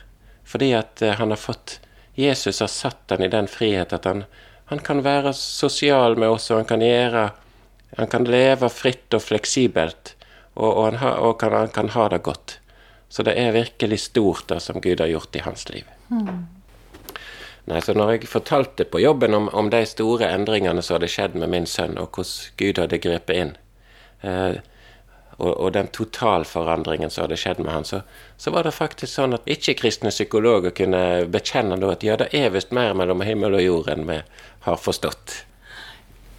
Fordi 0.47 0.73
at 0.79 1.03
uh, 1.03 1.15
han 1.19 1.31
har 1.31 1.39
fått 1.39 1.81
Jesus 2.19 2.61
har 2.63 2.71
satt 2.71 3.15
han 3.15 3.23
i 3.23 3.31
den 3.31 3.47
frihet 3.51 3.95
at 3.95 4.07
han, 4.07 4.25
han 4.71 4.83
kan 4.83 5.05
være 5.07 5.35
sosial 5.39 6.19
med 6.19 6.35
oss, 6.35 6.51
og 6.51 6.63
han 6.63 6.71
kan 6.71 6.83
gjøre 6.83 7.29
Han 7.97 8.09
kan 8.11 8.25
leve 8.27 8.69
fritt 8.69 9.15
og 9.15 9.23
fleksibelt, 9.23 10.16
og, 10.57 10.71
og, 10.71 10.85
han, 10.89 11.01
ha, 11.03 11.15
og 11.21 11.39
kan, 11.41 11.53
han, 11.53 11.73
kan, 11.73 11.93
ha 11.95 12.09
det 12.13 12.23
godt. 12.25 12.59
Så 13.09 13.23
det 13.23 13.37
er 13.39 13.55
virkelig 13.55 14.01
stort, 14.09 14.49
det 14.49 14.61
som 14.65 14.81
Gud 14.81 15.01
har 15.01 15.13
gjort 15.13 15.37
i 15.37 15.45
hans 15.45 15.69
liv. 15.69 15.85
Mm. 16.11 16.47
Nei, 17.67 17.81
så 17.83 17.97
når 17.99 18.15
jeg 18.15 18.31
fortalte 18.31 18.87
på 18.87 19.01
jobben 19.03 19.35
om, 19.35 19.49
om, 19.53 19.71
de 19.71 19.83
store 19.87 20.29
endringene 20.31 20.83
som 20.83 20.97
hadde 20.97 21.11
skjedd 21.11 21.35
med 21.39 21.51
min 21.51 21.67
sønn, 21.67 21.99
og 21.99 22.15
hvordan 22.15 22.57
Gud 22.63 22.81
hadde 22.83 23.03
grepet 23.03 23.41
inn, 23.43 23.55
eh, 24.23 24.59
og, 25.37 25.51
og 25.51 25.73
den 25.75 25.91
totalforandringen 25.93 27.11
som 27.13 27.27
hadde 27.27 27.39
skjedd 27.41 27.61
med 27.61 27.75
han, 27.75 27.85
så, 27.85 28.01
så 28.41 28.53
var 28.55 28.65
det 28.65 28.73
faktisk 28.77 29.13
sånn 29.13 29.37
at 29.37 29.51
ikke-kristne 29.51 30.15
psykologer 30.15 30.73
kunne 30.77 31.27
bekjenne 31.29 31.77
at 31.91 32.07
ja, 32.07 32.17
det 32.17 32.31
er 32.33 32.55
visst 32.55 32.73
mer 32.73 32.95
mellom 32.97 33.25
himmel 33.27 33.59
og 33.59 33.67
jord 33.67 33.91
enn 33.93 34.07
vi 34.09 34.21
har 34.69 34.79
forstått. 34.81 35.43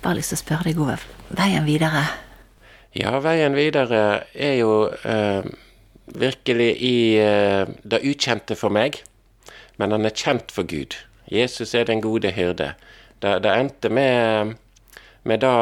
Bare 0.01 0.17
lyst 0.17 0.34
til 0.34 0.39
å 0.39 0.45
spørre 0.45 0.71
deg, 0.71 0.82
Ove, 0.82 0.97
veien 1.38 1.67
videre? 1.67 2.08
Ja, 2.98 3.18
veien 3.22 3.54
videre 3.54 4.02
er 4.34 4.56
jo 4.58 4.88
eh, 5.06 5.46
virkelig 6.18 6.70
i 6.82 6.98
eh, 7.22 7.70
det 7.84 8.02
ukjente 8.02 8.58
for 8.58 8.74
meg, 8.74 9.04
men 9.78 9.94
han 9.94 10.08
er 10.08 10.16
kjent 10.18 10.54
for 10.54 10.66
Gud. 10.66 10.98
Jesus 11.30 11.76
er 11.76 11.86
den 11.86 12.02
gode 12.02 12.32
hyrde. 12.34 12.72
Det, 13.22 13.36
det 13.44 13.54
endte 13.54 13.92
med 13.94 14.56
med 15.28 15.42
da 15.44 15.56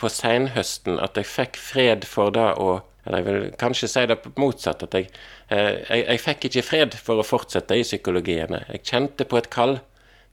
på 0.00 0.08
senhøsten 0.08 0.96
at 1.02 1.18
jeg 1.18 1.28
fikk 1.28 1.58
fred 1.60 2.06
for 2.08 2.32
det 2.34 2.52
å 2.60 2.80
Eller 3.00 3.22
jeg 3.22 3.26
vil 3.26 3.52
kanskje 3.56 3.88
si 3.88 4.00
det 4.06 4.18
motsatt, 4.36 4.82
at 4.84 4.92
jeg, 4.94 5.06
eh, 5.48 5.78
jeg, 5.88 6.02
jeg 6.04 6.20
fikk 6.20 6.42
ikke 6.46 6.62
fred 6.62 6.96
for 7.00 7.16
å 7.16 7.24
fortsette 7.24 7.78
i 7.80 7.86
psykologiene. 7.86 8.58
Jeg 8.68 8.82
kjente 8.90 9.24
på 9.24 9.38
et 9.38 9.48
kall 9.50 9.78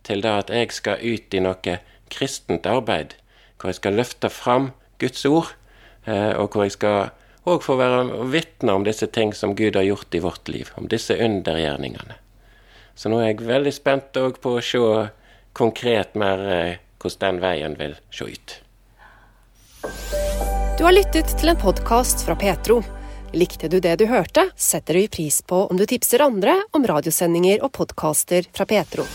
til 0.03 0.19
det 0.25 0.33
at 0.41 0.51
jeg 0.51 0.73
skal 0.75 0.99
ut 0.99 1.37
i 1.37 1.41
noe 1.45 1.77
kristent 2.11 2.67
arbeid, 2.67 3.15
hvor 3.55 3.71
jeg 3.71 3.79
skal 3.79 3.95
løfte 3.95 4.29
fram 4.29 4.67
Guds 4.99 5.23
ord, 5.31 5.53
og 6.07 6.53
hvor 6.53 6.63
jeg 6.63 6.75
skal 6.77 7.09
òg 7.47 7.63
få 7.63 7.77
være 7.79 8.27
vitne 8.31 8.75
om 8.75 8.85
disse 8.87 9.07
ting 9.11 9.33
som 9.35 9.55
Gud 9.55 9.75
har 9.75 9.87
gjort 9.87 10.15
i 10.15 10.23
vårt 10.23 10.51
liv, 10.51 10.71
om 10.75 10.87
disse 10.91 11.15
undergjerningene. 11.15 12.17
Så 12.97 13.11
nå 13.11 13.21
er 13.21 13.31
jeg 13.31 13.47
veldig 13.47 13.73
spent 13.75 14.17
òg 14.19 14.39
på 14.41 14.57
å 14.57 14.63
se 14.63 14.81
konkret 15.57 16.15
mer 16.17 16.43
eh, 16.49 16.79
hvordan 16.97 17.37
den 17.37 17.41
veien 17.43 17.77
vil 17.77 17.95
se 18.13 18.25
ut. 18.25 18.55
Du 20.77 20.83
har 20.85 20.93
lyttet 20.93 21.31
til 21.39 21.53
en 21.53 21.59
podkast 21.61 22.25
fra 22.25 22.35
Petro. 22.37 22.81
Likte 23.37 23.69
du 23.69 23.79
det 23.83 23.97
du 24.01 24.05
hørte, 24.09 24.47
setter 24.55 24.97
vi 24.97 25.07
pris 25.11 25.41
på 25.41 25.65
om 25.67 25.77
du 25.77 25.85
tipser 25.89 26.23
andre 26.25 26.59
om 26.77 26.85
radiosendinger 26.87 27.63
og 27.65 27.73
podkaster 27.77 28.47
fra 28.53 28.65
Petro. 28.69 29.05